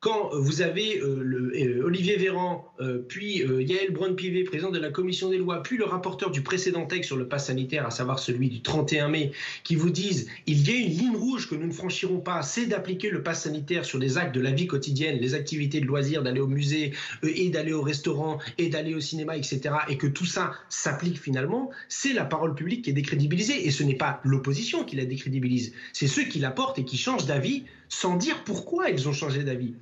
[0.00, 5.28] quand vous avez euh, euh, Olivier Véran, euh, puis Yael Braun-Pivet, président de la commission
[5.28, 8.48] des lois, puis le rapporteur du précédent texte sur le pass sanitaire, à savoir celui
[8.48, 9.32] du 31 mai,
[9.62, 12.64] qui vous disent il y a une ligne rouge que nous ne franchirons pas, c'est
[12.64, 16.22] d'appliquer le pass sanitaire sur des actes de la vie quotidienne, les activités de loisirs,
[16.22, 20.24] d'aller au musée et d'aller au restaurant et d'aller au cinéma, etc., et que tout
[20.24, 23.66] ça s'applique finalement, c'est la parole publique qui est décrédibilisée.
[23.66, 26.96] Et ce n'est pas l'opposition qui la décrédibilise, c'est ceux qui la portent et qui
[26.96, 29.74] changent d'avis sans dire pourquoi ils ont changé d'avis.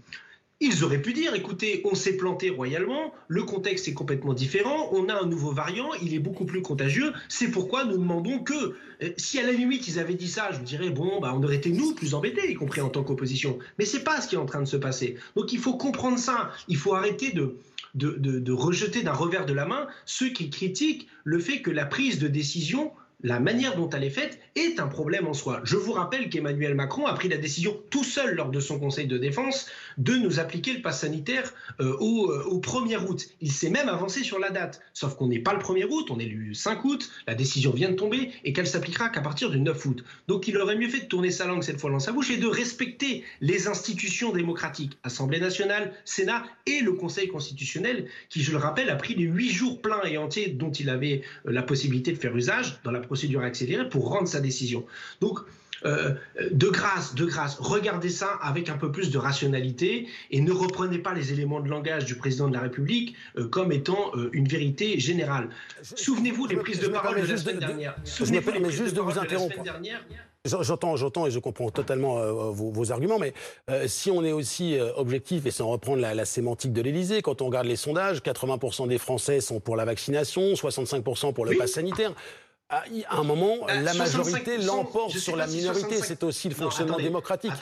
[0.61, 5.09] Ils auraient pu dire, écoutez, on s'est planté royalement, le contexte est complètement différent, on
[5.09, 9.11] a un nouveau variant, il est beaucoup plus contagieux, c'est pourquoi nous demandons que, euh,
[9.17, 11.71] si à la limite ils avaient dit ça, je dirais, bon, bah, on aurait été
[11.71, 13.61] nous plus embêtés, y compris en tant qu'opposition.
[13.79, 15.17] Mais c'est pas ce qui est en train de se passer.
[15.37, 17.57] Donc il faut comprendre ça, il faut arrêter de,
[17.95, 21.87] de, de rejeter d'un revers de la main ceux qui critiquent le fait que la
[21.87, 22.91] prise de décision
[23.23, 25.61] la manière dont elle est faite est un problème en soi.
[25.65, 29.07] Je vous rappelle qu'Emmanuel Macron a pris la décision tout seul lors de son Conseil
[29.07, 29.69] de défense
[29.99, 33.29] de nous appliquer le pass sanitaire euh, au, euh, au, 1er août.
[33.41, 36.19] Il s'est même avancé sur la date, sauf qu'on n'est pas le 1er août, on
[36.19, 39.61] est le 5 août, la décision vient de tomber et qu'elle s'appliquera qu'à partir du
[39.61, 40.05] 9 août.
[40.29, 42.37] Donc il aurait mieux fait de tourner sa langue cette fois dans sa bouche et
[42.37, 48.59] de respecter les institutions démocratiques, Assemblée nationale, Sénat et le Conseil constitutionnel, qui, je le
[48.59, 52.13] rappelle, a pris les 8 jours pleins et entiers dont il avait euh, la possibilité
[52.13, 54.87] de faire usage dans la procédure accélérée pour rendre sa décision.
[55.21, 55.41] Donc,
[55.85, 56.15] euh,
[56.51, 60.99] de grâce, de grâce, regardez ça avec un peu plus de rationalité et ne reprenez
[60.99, 64.49] pas les éléments de langage du président de la République euh, comme étant euh, une
[64.49, 65.49] vérité générale.
[65.83, 67.97] Souvenez-vous des prises de parole de la semaine dernière.
[68.05, 69.55] Souvenez-vous des prises de vous interrompre.
[70.45, 73.35] J'entends, j'entends et je comprends totalement vos, arguments, mais
[73.87, 77.67] si on est aussi objectif et sans reprendre la, sémantique de l'Élysée, quand on regarde
[77.67, 82.15] les sondages, 80% des Français sont pour la vaccination, 65% pour le pass sanitaire.
[82.71, 86.01] À un moment, euh, la majorité l'emporte sur la minorité.
[86.03, 87.53] C'est aussi le fonctionnement démocratique.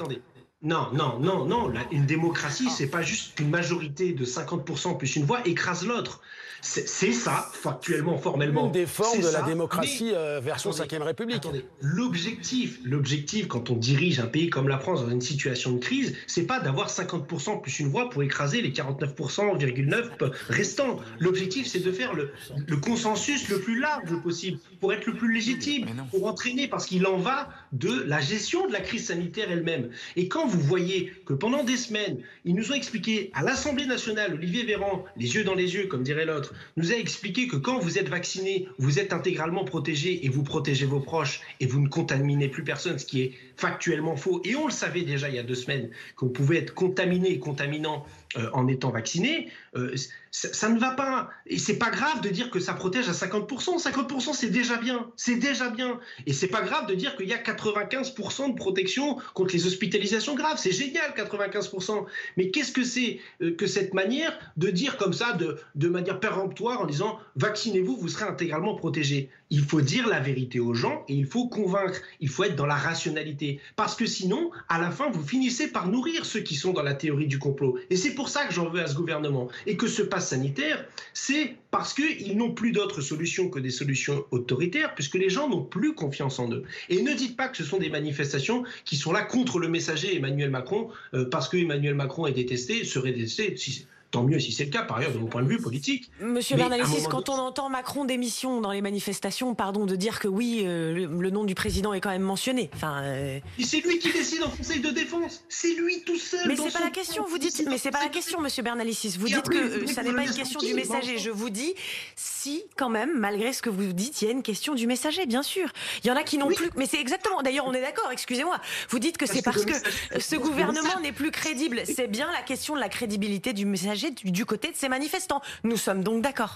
[0.62, 1.72] Non, non, non, non.
[1.92, 6.22] une démocratie, c'est pas juste une majorité de 50% plus une voix écrase l'autre.
[6.62, 8.66] C'est ça, factuellement, formellement.
[8.66, 11.42] Une des formes de la démocratie euh, version 5ème République.
[11.80, 16.16] L'objectif, l'objectif, quand on dirige un pays comme la France dans une situation de crise,
[16.26, 20.98] c'est pas d'avoir 50% plus une voix pour écraser les 49,9% restants.
[21.20, 22.30] L'objectif, c'est de faire le,
[22.66, 27.06] le, consensus le plus large possible, pour être le plus légitime, pour entraîner, parce qu'il
[27.06, 29.90] en va de la gestion de la crise sanitaire elle-même.
[30.16, 34.34] Et quand vous voyez que pendant des semaines, ils nous ont expliqué à l'Assemblée nationale,
[34.34, 37.78] Olivier Véran, les yeux dans les yeux, comme dirait l'autre, nous a expliqué que quand
[37.78, 41.88] vous êtes vacciné, vous êtes intégralement protégé et vous protégez vos proches et vous ne
[41.88, 44.40] contaminez plus personne, ce qui est factuellement faux.
[44.44, 47.38] Et on le savait déjà il y a deux semaines qu'on pouvait être contaminé et
[47.38, 48.04] contaminant
[48.36, 49.94] euh, en étant vacciné, euh,
[50.30, 51.30] ça, ne va pas.
[51.46, 53.82] Et c'est pas grave de dire que ça protège à 50%.
[53.82, 55.10] 50% c'est déjà bien.
[55.16, 55.98] C'est déjà bien.
[56.26, 60.34] Et c'est pas grave de dire qu'il y a 95% de protection contre les hospitalisations
[60.34, 60.58] graves.
[60.58, 62.04] C'est génial, 95%.
[62.36, 66.20] Mais qu'est-ce que c'est euh, que cette manière de dire comme ça, de, de manière
[66.20, 71.04] péremptoire, en disant vaccinez-vous, vous serez intégralement protégé Il faut dire la vérité aux gens
[71.08, 72.00] et il faut convaincre.
[72.20, 73.60] Il faut être dans la rationalité.
[73.76, 76.94] Parce que sinon, à la fin, vous finissez par nourrir ceux qui sont dans la
[76.94, 77.78] théorie du complot.
[77.90, 79.48] Et c'est pour ça que j'en veux à ce gouvernement.
[79.66, 84.24] Et que ce pass sanitaire, c'est parce qu'ils n'ont plus d'autres solutions que des solutions
[84.30, 86.64] autoritaires, puisque les gens n'ont plus confiance en eux.
[86.88, 90.16] Et ne dites pas que ce sont des manifestations qui sont là contre le messager
[90.16, 93.56] Emmanuel Macron, euh, parce que Emmanuel Macron est détesté, serait détesté.
[93.56, 96.10] Si, Tant mieux si c'est le cas, par ailleurs, de mon point de vue politique.
[96.20, 100.62] Monsieur Bernalicis, quand on entend Macron démission dans les manifestations, pardon de dire que oui,
[100.64, 102.70] euh, le, nom du président est quand même mentionné.
[102.74, 105.42] Enfin, euh, c'est lui qui décide en Conseil de défense.
[105.48, 106.46] C'est lui tout seul.
[106.46, 107.24] Mais c'est pas la question.
[107.28, 109.16] Vous dites, mais c'est pas la question, Monsieur Bernalicis.
[109.18, 111.18] Vous dites que euh, ça n'est pas une question du messager.
[111.18, 111.74] Je vous dis
[112.14, 115.26] si, quand même, malgré ce que vous dites, il y a une question du messager,
[115.26, 115.68] bien sûr.
[116.04, 116.70] Il y en a qui n'ont plus.
[116.76, 117.42] Mais c'est exactement.
[117.42, 118.10] D'ailleurs, on est d'accord.
[118.12, 118.60] Excusez-moi.
[118.88, 119.74] Vous dites que c'est parce que
[120.20, 121.82] ce gouvernement n'est plus crédible.
[121.84, 125.42] C'est bien la question de la crédibilité du messager du côté de ces manifestants.
[125.64, 126.54] Nous sommes donc d'accord.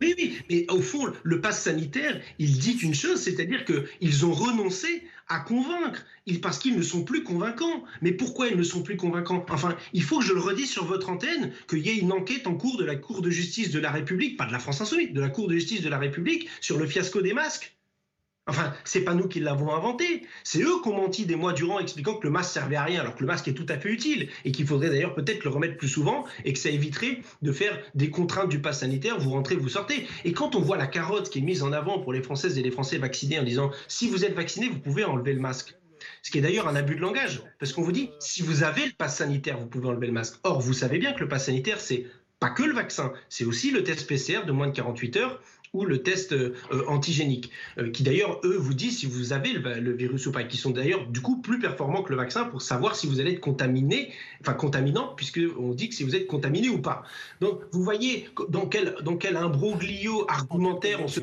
[0.00, 4.32] Oui, oui, mais au fond, le pass sanitaire, il dit une chose, c'est-à-dire qu'ils ont
[4.32, 6.06] renoncé à convaincre,
[6.40, 7.82] parce qu'ils ne sont plus convaincants.
[8.00, 9.44] Mais pourquoi ils ne sont plus convaincants?
[9.50, 12.46] Enfin, il faut que je le redise sur votre antenne, qu'il y ait une enquête
[12.46, 15.12] en cours de la Cour de justice de la République, pas de la France Insoumise,
[15.12, 17.76] de la Cour de justice de la République, sur le fiasco des masques.
[18.48, 20.26] Enfin, c'est pas nous qui l'avons inventé.
[20.42, 23.02] C'est eux qui ont menti des mois durant expliquant que le masque servait à rien,
[23.02, 25.50] alors que le masque est tout à fait utile et qu'il faudrait d'ailleurs peut-être le
[25.50, 29.18] remettre plus souvent et que ça éviterait de faire des contraintes du pass sanitaire.
[29.18, 30.06] Vous rentrez, vous sortez.
[30.24, 32.62] Et quand on voit la carotte qui est mise en avant pour les Françaises et
[32.62, 35.74] les Français vaccinés en disant si vous êtes vacciné, vous pouvez enlever le masque.
[36.22, 38.86] Ce qui est d'ailleurs un abus de langage, parce qu'on vous dit si vous avez
[38.86, 40.36] le pass sanitaire, vous pouvez enlever le masque.
[40.44, 42.06] Or, vous savez bien que le pass sanitaire, c'est
[42.40, 45.40] pas que le vaccin, c'est aussi le test PCR de moins de 48 heures
[45.72, 46.54] ou le test euh,
[46.86, 50.56] antigénique, euh, qui d'ailleurs, eux, vous disent si vous avez le, virus ou pas, qui
[50.56, 53.40] sont d'ailleurs du coup plus performants que le vaccin pour savoir si vous allez être
[53.40, 57.02] contaminé, enfin contaminant, puisqu'on dit que si vous êtes contaminé ou pas.
[57.40, 61.20] Donc, vous voyez dans quel imbroglio argumentaire on se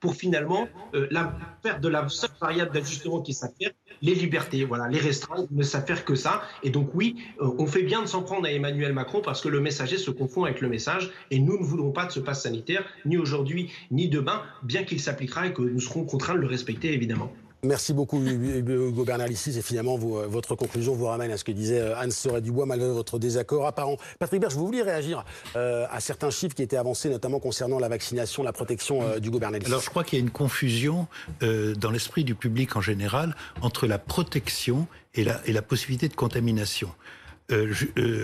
[0.00, 3.70] pour finalement euh, la perte de la seule variable d'ajustement qui s'affaire,
[4.02, 6.42] les libertés, voilà, les restreintes ne s'affaire que ça.
[6.62, 9.48] Et donc oui, euh, on fait bien de s'en prendre à Emmanuel Macron parce que
[9.48, 12.42] le messager se confond avec le message et nous ne voudrons pas de ce passe
[12.42, 16.46] sanitaire, ni aujourd'hui, ni demain, bien qu'il s'appliquera et que nous serons contraints de le
[16.46, 17.32] respecter évidemment.
[17.62, 19.58] Merci beaucoup, Hugo Bernalicis.
[19.58, 22.88] Et finalement, euh, votre conclusion vous ramène à ce que disait euh, Anne Soré-Dubois, malgré
[22.88, 23.98] votre désaccord apparent.
[24.18, 25.24] Patrick Berge, vous vouliez réagir
[25.56, 29.70] euh, à certains chiffres qui étaient avancés, notamment concernant la vaccination, la protection d'Hugo Bernalicis
[29.70, 31.06] Alors, je crois qu'il y a une confusion
[31.40, 36.14] dans l'esprit du public en général entre la protection et la, et la possibilité de
[36.14, 36.90] contamination.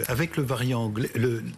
[0.08, 1.10] avec le variant anglais,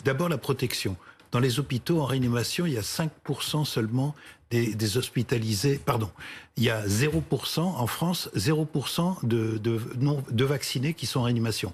[0.05, 0.97] d'abord la protection.
[1.31, 4.15] Dans les hôpitaux en réanimation, il y a 5% seulement
[4.51, 6.11] des, hospitalisés, pardon,
[6.57, 11.25] il y a 0% en France, 0% de, de, non, de vaccinés qui sont en
[11.25, 11.73] réanimation.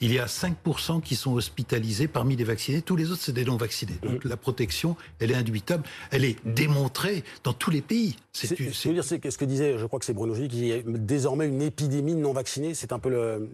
[0.00, 3.44] Il y a 5% qui sont hospitalisés parmi les vaccinés, tous les autres c'est des
[3.44, 3.98] non vaccinés.
[4.02, 8.16] Donc la protection, elle est indubitable, elle est démontrée dans tous les pays.
[8.32, 8.54] C'est ce,
[8.88, 11.62] dire, c'est ce que disait, je crois que c'est Bruno qu'il y a désormais une
[11.62, 13.48] épidémie de non vaccinés, c'est un peu le,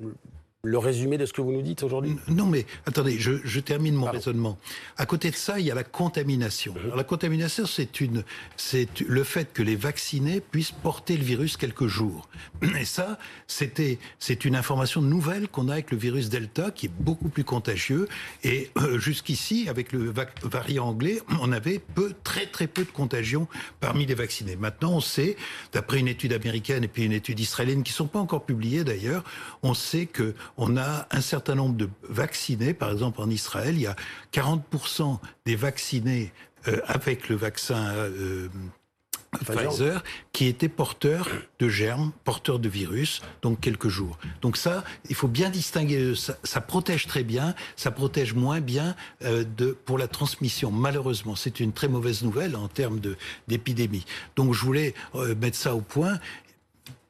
[0.64, 2.16] le résumé de ce que vous nous dites aujourd'hui?
[2.28, 4.58] Non, mais attendez, je, termine mon raisonnement.
[4.96, 6.72] À côté de ça, il y a la contamination.
[6.74, 6.96] Mhm.
[6.96, 8.22] la contamination, c'est une,
[8.56, 12.28] c'est le fait que les vaccinés puissent porter le virus quelques jours.
[12.78, 16.92] Et ça, c'était, c'est une information nouvelle qu'on a avec le virus Delta, qui est
[16.96, 18.06] beaucoup plus contagieux.
[18.44, 23.48] Et euh, jusqu'ici, avec le variant anglais, on avait peu, très très peu de contagion
[23.80, 24.54] parmi les vaccinés.
[24.54, 25.36] Maintenant, on sait,
[25.72, 29.24] d'après une étude américaine et puis une étude israélienne qui sont pas encore publiées d'ailleurs,
[29.64, 32.74] on sait que on a un certain nombre de vaccinés.
[32.74, 33.96] Par exemple, en Israël, il y a
[34.32, 36.32] 40% des vaccinés
[36.68, 38.48] euh, avec le vaccin euh,
[39.44, 41.26] Pfizer qui étaient porteurs
[41.59, 44.18] de germes, porteurs de virus, donc quelques jours.
[44.42, 46.14] Donc ça, il faut bien distinguer.
[46.14, 48.94] Ça, ça protège très bien, ça protège moins bien
[49.24, 50.70] euh, de, pour la transmission.
[50.70, 53.00] Malheureusement, c'est une très mauvaise nouvelle en termes
[53.48, 54.05] d'épidémie.
[54.36, 54.94] Donc je voulais
[55.40, 56.20] mettre ça au point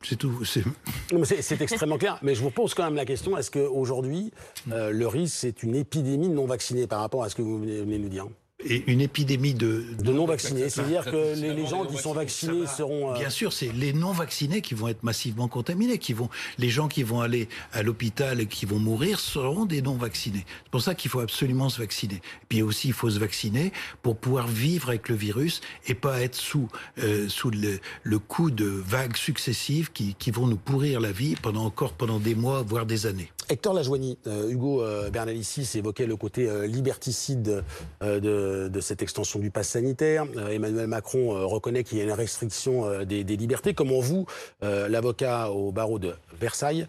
[0.05, 0.44] c'est tout.
[0.44, 2.18] C'est extrêmement clair.
[2.22, 4.32] Mais je vous pose quand même la question est-ce qu'aujourd'hui,
[4.70, 8.03] euh, le risque, c'est une épidémie non-vaccinés par rapport à ce que vous venez de
[8.03, 8.26] nous dire?
[8.64, 10.68] Et une épidémie de, de, non-vaccinés.
[10.68, 13.10] C'est-à-dire que les, gens qui sont vaccinés seront.
[13.10, 15.98] Euh, Bien sûr, c'est les non-vaccinés qui vont être massivement contaminés.
[15.98, 19.82] Qui vont, les gens qui vont aller à l'hôpital et qui vont mourir seront des
[19.82, 20.44] non-vaccinés.
[20.64, 22.16] C'est pour ça qu'il faut absolument se vacciner.
[22.16, 26.20] Et puis aussi, il faut se vacciner pour pouvoir vivre avec le virus et pas
[26.20, 31.00] être sous, euh, sous le, le, coup de vagues successives qui, qui, vont nous pourrir
[31.00, 33.30] la vie pendant encore pendant des mois, voire des années.
[33.48, 37.64] Hector Lajoigny, euh, Hugo Bernalicis évoquait le côté liberticide
[38.00, 40.26] de de, cette extension du pass sanitaire.
[40.36, 43.74] Euh, Emmanuel Macron euh, reconnaît qu'il y a une restriction euh, des, libertés.
[43.74, 44.26] Comment vous,
[44.61, 46.86] l'avocat au barreau de Versailles,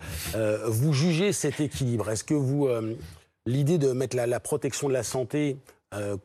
[0.67, 2.09] vous jugez cet équilibre?
[2.09, 2.67] Est-ce que vous,
[3.45, 5.57] l'idée de mettre la, protection de la santé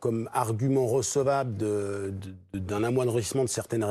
[0.00, 1.54] comme argument recevable
[2.52, 3.86] d'un amoindrissement de certaines,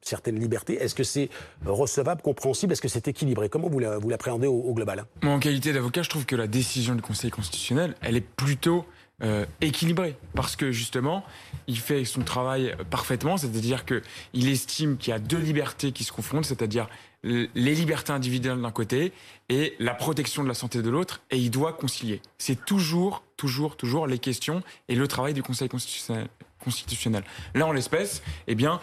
[0.00, 0.74] certaines libertés.
[0.74, 1.28] Est-ce que c'est
[1.64, 2.72] recevable, compréhensible?
[2.72, 3.48] Est-ce que c'est équilibré?
[3.48, 5.04] Comment vous l'appréhendez au, au, global?
[5.22, 8.84] Moi, en qualité d'avocat, je trouve que la décision du Conseil constitutionnel, elle est plutôt
[9.22, 11.24] euh, équilibré parce que justement
[11.68, 14.02] il fait son travail parfaitement, c'est-à-dire que
[14.34, 16.88] il estime qu'il y a deux libertés qui se confrontent, c'est-à-dire
[17.22, 19.12] les libertés individuelles d'un côté
[19.48, 22.20] et la protection de la santé de l'autre, et il doit concilier.
[22.38, 27.24] C'est toujours, toujours, toujours les questions et le travail du Conseil constitutionnel.
[27.54, 28.80] Là, en l'espèce, eh bien,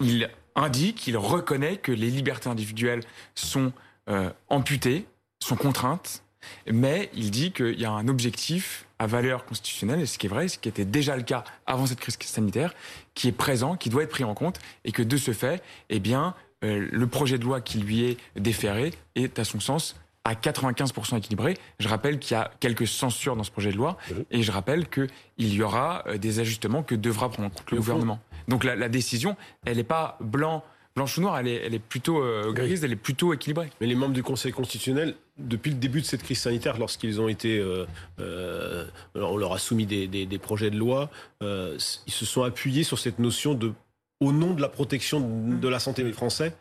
[0.00, 3.02] il indique, il reconnaît que les libertés individuelles
[3.34, 3.72] sont
[4.08, 5.06] euh, amputées,
[5.40, 6.24] sont contraintes,
[6.70, 10.28] mais il dit qu'il y a un objectif à valeur constitutionnelle, et ce qui est
[10.28, 12.74] vrai, ce qui était déjà le cas avant cette crise sanitaire,
[13.14, 16.00] qui est présent, qui doit être pris en compte, et que de ce fait, eh
[16.00, 16.34] bien,
[16.64, 21.18] euh, le projet de loi qui lui est déféré est, à son sens, à 95%
[21.18, 21.58] équilibré.
[21.78, 23.98] Je rappelle qu'il y a quelques censures dans ce projet de loi,
[24.30, 27.76] et je rappelle qu'il y aura euh, des ajustements que devra prendre en compte le
[27.76, 28.20] gouvernement.
[28.48, 29.36] Donc la, la décision,
[29.66, 30.64] elle n'est pas blanc
[30.94, 33.70] blanche ou noire, elle est, elle est plutôt euh, grise, elle est plutôt équilibrée.
[33.80, 37.28] Mais les membres du Conseil constitutionnel, depuis le début de cette crise sanitaire, lorsqu'ils ont
[37.28, 37.84] été, euh,
[38.20, 42.98] euh, on leur a soumis des, des, projets de loi, ils se sont appuyés sur
[42.98, 43.72] cette notion de,
[44.20, 46.54] au nom de la protection de la santé des Français,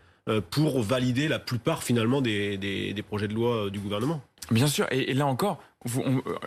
[0.51, 4.21] pour valider la plupart finalement des, des projets de loi du gouvernement.
[4.51, 5.59] Bien sûr, et là encore,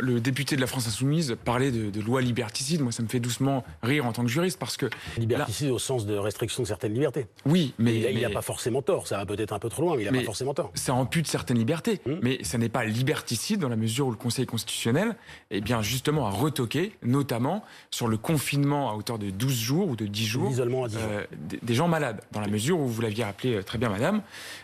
[0.01, 2.81] le député de la France Insoumise parlait de, loi liberticide.
[2.81, 4.87] Moi, ça me fait doucement rire en tant que juriste parce que.
[5.19, 7.27] Liberticide au sens de restriction de certaines libertés.
[7.45, 8.13] Oui, mais.
[8.13, 9.07] il n'a pas forcément tort.
[9.07, 10.71] Ça va peut-être un peu trop loin, mais il n'a pas forcément tort.
[10.75, 12.01] Ça ampute certaines libertés.
[12.07, 12.19] Hum.
[12.23, 15.17] Mais ça n'est pas liberticide dans la mesure où le Conseil constitutionnel,
[15.51, 19.97] eh bien, justement, a retoqué, notamment sur le confinement à hauteur de 12 jours ou
[19.97, 20.49] de 10 jours.
[20.49, 21.03] L'isolement à 10 jours.
[21.11, 21.25] Euh,
[21.63, 22.21] des, gens malades.
[22.33, 24.23] Dans la mesure où vous l'aviez rappelé euh, très bien, madame,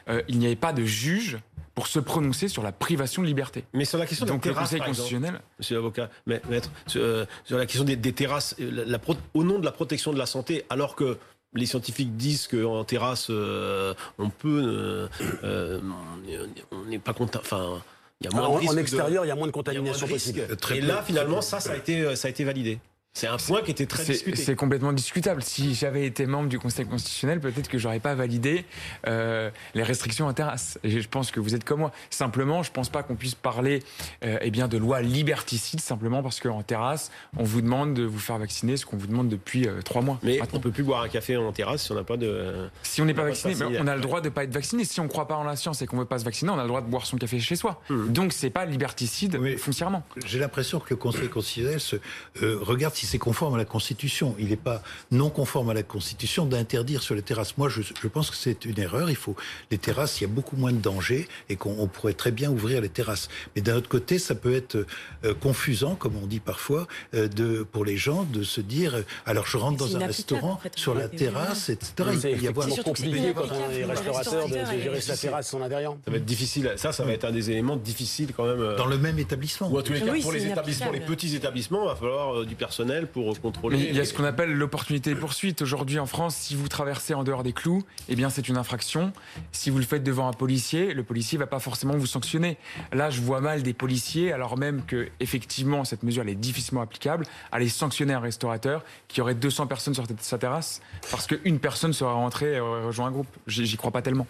[0.08, 1.38] euh, il n'y avait pas de juge
[1.82, 3.64] pour se prononcer sur la privation de liberté.
[3.72, 7.82] Mais sur la question Donc le Conseil constitutionnel, Monsieur l'avocat, maître, euh, sur, la question
[7.82, 8.96] des, terrasses, euh,
[9.34, 11.18] au nom de la protection de la santé, alors que
[11.54, 15.08] les scientifiques disent qu'en terrasse, euh, on peut,
[15.42, 17.82] on n'est pas content, enfin.
[18.20, 20.46] Il y a moins en, extérieur, il y a moins de contamination possible.
[20.72, 22.78] Et là, finalement, ça, ça a été, ça a été validé.
[23.14, 24.36] C'est un point qui était très discuté.
[24.36, 25.42] C'est complètement discutable.
[25.42, 28.64] Si j'avais été membre du Conseil constitutionnel, peut-être que j'aurais pas validé
[29.06, 30.78] euh, les restrictions à terrasse.
[30.82, 31.92] Et je pense que vous êtes comme moi.
[32.08, 33.82] Simplement, je pense pas qu'on puisse parler
[34.24, 38.18] euh, eh bien de loi liberticide simplement parce qu'en terrasse, on vous demande de vous
[38.18, 40.18] faire vacciner, ce qu'on vous demande depuis euh, trois mois.
[40.22, 42.70] Mais on peut plus boire un café en terrasse si on n'a pas de.
[42.82, 44.86] Si on n'est pas vacciné, on a le droit de pas être vacciné.
[44.86, 46.62] Si on croit pas en la science et qu'on veut pas se vacciner, on a
[46.62, 47.82] le droit de boire son café chez soi.
[47.90, 48.10] Hmm.
[48.10, 50.02] Donc c'est pas liberticide foncièrement.
[50.24, 51.96] J'ai l'impression que le Conseil constitutionnel se
[52.40, 54.36] regarde si c'est conforme à la Constitution.
[54.38, 54.80] Il n'est pas
[55.10, 57.58] non conforme à la Constitution d'interdire sur les terrasses.
[57.58, 59.10] Moi, je, je pense que c'est une erreur.
[59.10, 59.34] Il faut
[59.72, 62.80] les terrasses, il y a beaucoup moins de danger et qu'on pourrait très bien ouvrir
[62.80, 63.28] les terrasses.
[63.56, 64.86] Mais d'un autre côté, ça peut être
[65.24, 69.02] euh, confusant, comme on dit parfois, euh, de, pour les gens de se dire euh,
[69.26, 71.92] alors je rentre dans un restaurant sur la terrasse, etc.
[72.36, 75.98] Il y a compliqué quand on est restaurateur de, gérer sa terrasse en adhérent.
[76.04, 76.72] Ça va être difficile.
[76.76, 78.76] Ça, ça va être un des éléments difficiles quand même.
[78.76, 79.68] Dans le même établissement.
[79.68, 82.54] Ou en tous les cas, pour les établissements, les petits établissements, il va falloir du
[82.54, 83.78] personnel pour contrôler.
[83.78, 85.62] il y a ce qu'on appelle l'opportunité de poursuite.
[85.62, 89.12] Aujourd'hui en France, si vous traversez en dehors des clous, eh bien c'est une infraction.
[89.52, 92.58] Si vous le faites devant un policier, le policier va pas forcément vous sanctionner.
[92.92, 96.82] Là, je vois mal des policiers, alors même que effectivement cette mesure elle est difficilement
[96.82, 100.80] applicable, aller sanctionner un restaurateur qui aurait 200 personnes sur sa terrasse
[101.10, 103.28] parce qu'une personne serait rentrée et aurait rejoint un groupe.
[103.46, 104.26] J'y crois pas tellement.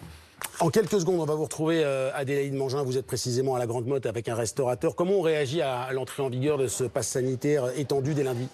[0.59, 2.83] En quelques secondes, on va vous retrouver, euh, Adélaïde Mangin.
[2.83, 4.95] Vous êtes précisément à la Grande Motte avec un restaurateur.
[4.95, 8.47] Comment on réagit à l'entrée en vigueur de ce pass sanitaire étendu dès lundi?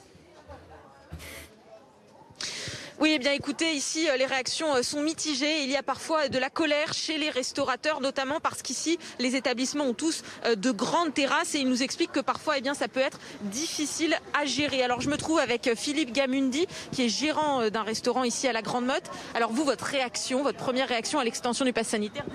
[2.99, 5.63] Oui, eh bien écoutez, ici euh, les réactions euh, sont mitigées.
[5.63, 9.85] Il y a parfois de la colère chez les restaurateurs, notamment parce qu'ici les établissements
[9.85, 12.89] ont tous euh, de grandes terrasses et ils nous expliquent que parfois eh bien, ça
[12.89, 14.83] peut être difficile à gérer.
[14.83, 18.61] Alors je me trouve avec Philippe Gamundi, qui est gérant d'un restaurant ici à la
[18.61, 19.09] Grande Motte.
[19.33, 22.25] Alors vous, votre réaction, votre première réaction à l'extension du pass sanitaire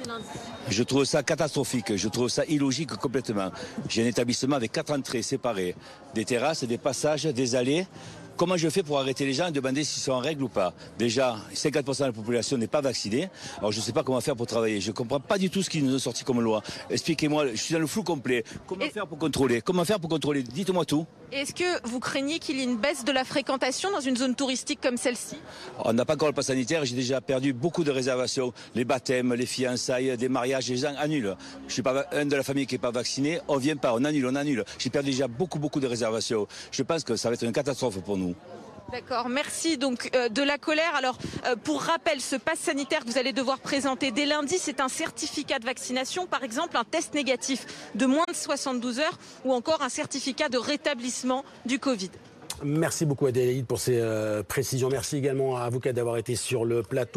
[0.70, 3.50] Je trouve ça catastrophique, je trouve ça illogique complètement.
[3.90, 5.76] J'ai un établissement avec quatre entrées séparées,
[6.14, 7.86] des terrasses, des passages, des allées.
[8.37, 10.74] Comment je fais pour arrêter les gens et demander s'ils sont en règle ou pas?
[10.99, 13.28] Déjà, 50% de la population n'est pas vaccinée.
[13.59, 14.80] Alors je ne sais pas comment faire pour travailler.
[14.80, 16.61] Je ne comprends pas du tout ce qui nous est sorti comme loi.
[16.91, 18.43] Expliquez-moi, je suis dans le flou complet.
[18.66, 19.61] Comment faire pour contrôler?
[19.61, 20.43] Comment faire pour contrôler?
[20.43, 21.07] Dites-moi tout.
[21.30, 24.35] Est-ce que vous craignez qu'il y ait une baisse de la fréquentation dans une zone
[24.35, 25.37] touristique comme celle-ci?
[25.85, 26.85] On n'a pas encore le pass sanitaire.
[26.85, 28.53] J'ai déjà perdu beaucoup de réservations.
[28.74, 31.37] Les baptêmes, les fiançailles, des mariages, les gens annulent.
[31.68, 33.41] Je suis pas un de la famille qui n'est pas vacciné.
[33.47, 34.64] On vient pas, on annule, on annule.
[34.78, 36.49] J'ai perdu déjà beaucoup, beaucoup de réservations.
[36.72, 38.23] Je pense que ça va être une catastrophe pour nous.
[38.92, 40.94] D'accord, merci donc euh, de la colère.
[40.94, 44.80] Alors euh, pour rappel, ce pass sanitaire que vous allez devoir présenter dès lundi, c'est
[44.80, 47.66] un certificat de vaccination, par exemple un test négatif
[47.96, 52.10] de moins de 72 heures ou encore un certificat de rétablissement du Covid.
[52.62, 54.88] Merci beaucoup Adélaïde pour ces euh, précisions.
[54.88, 57.10] Merci également à vous d'avoir été sur le plateau.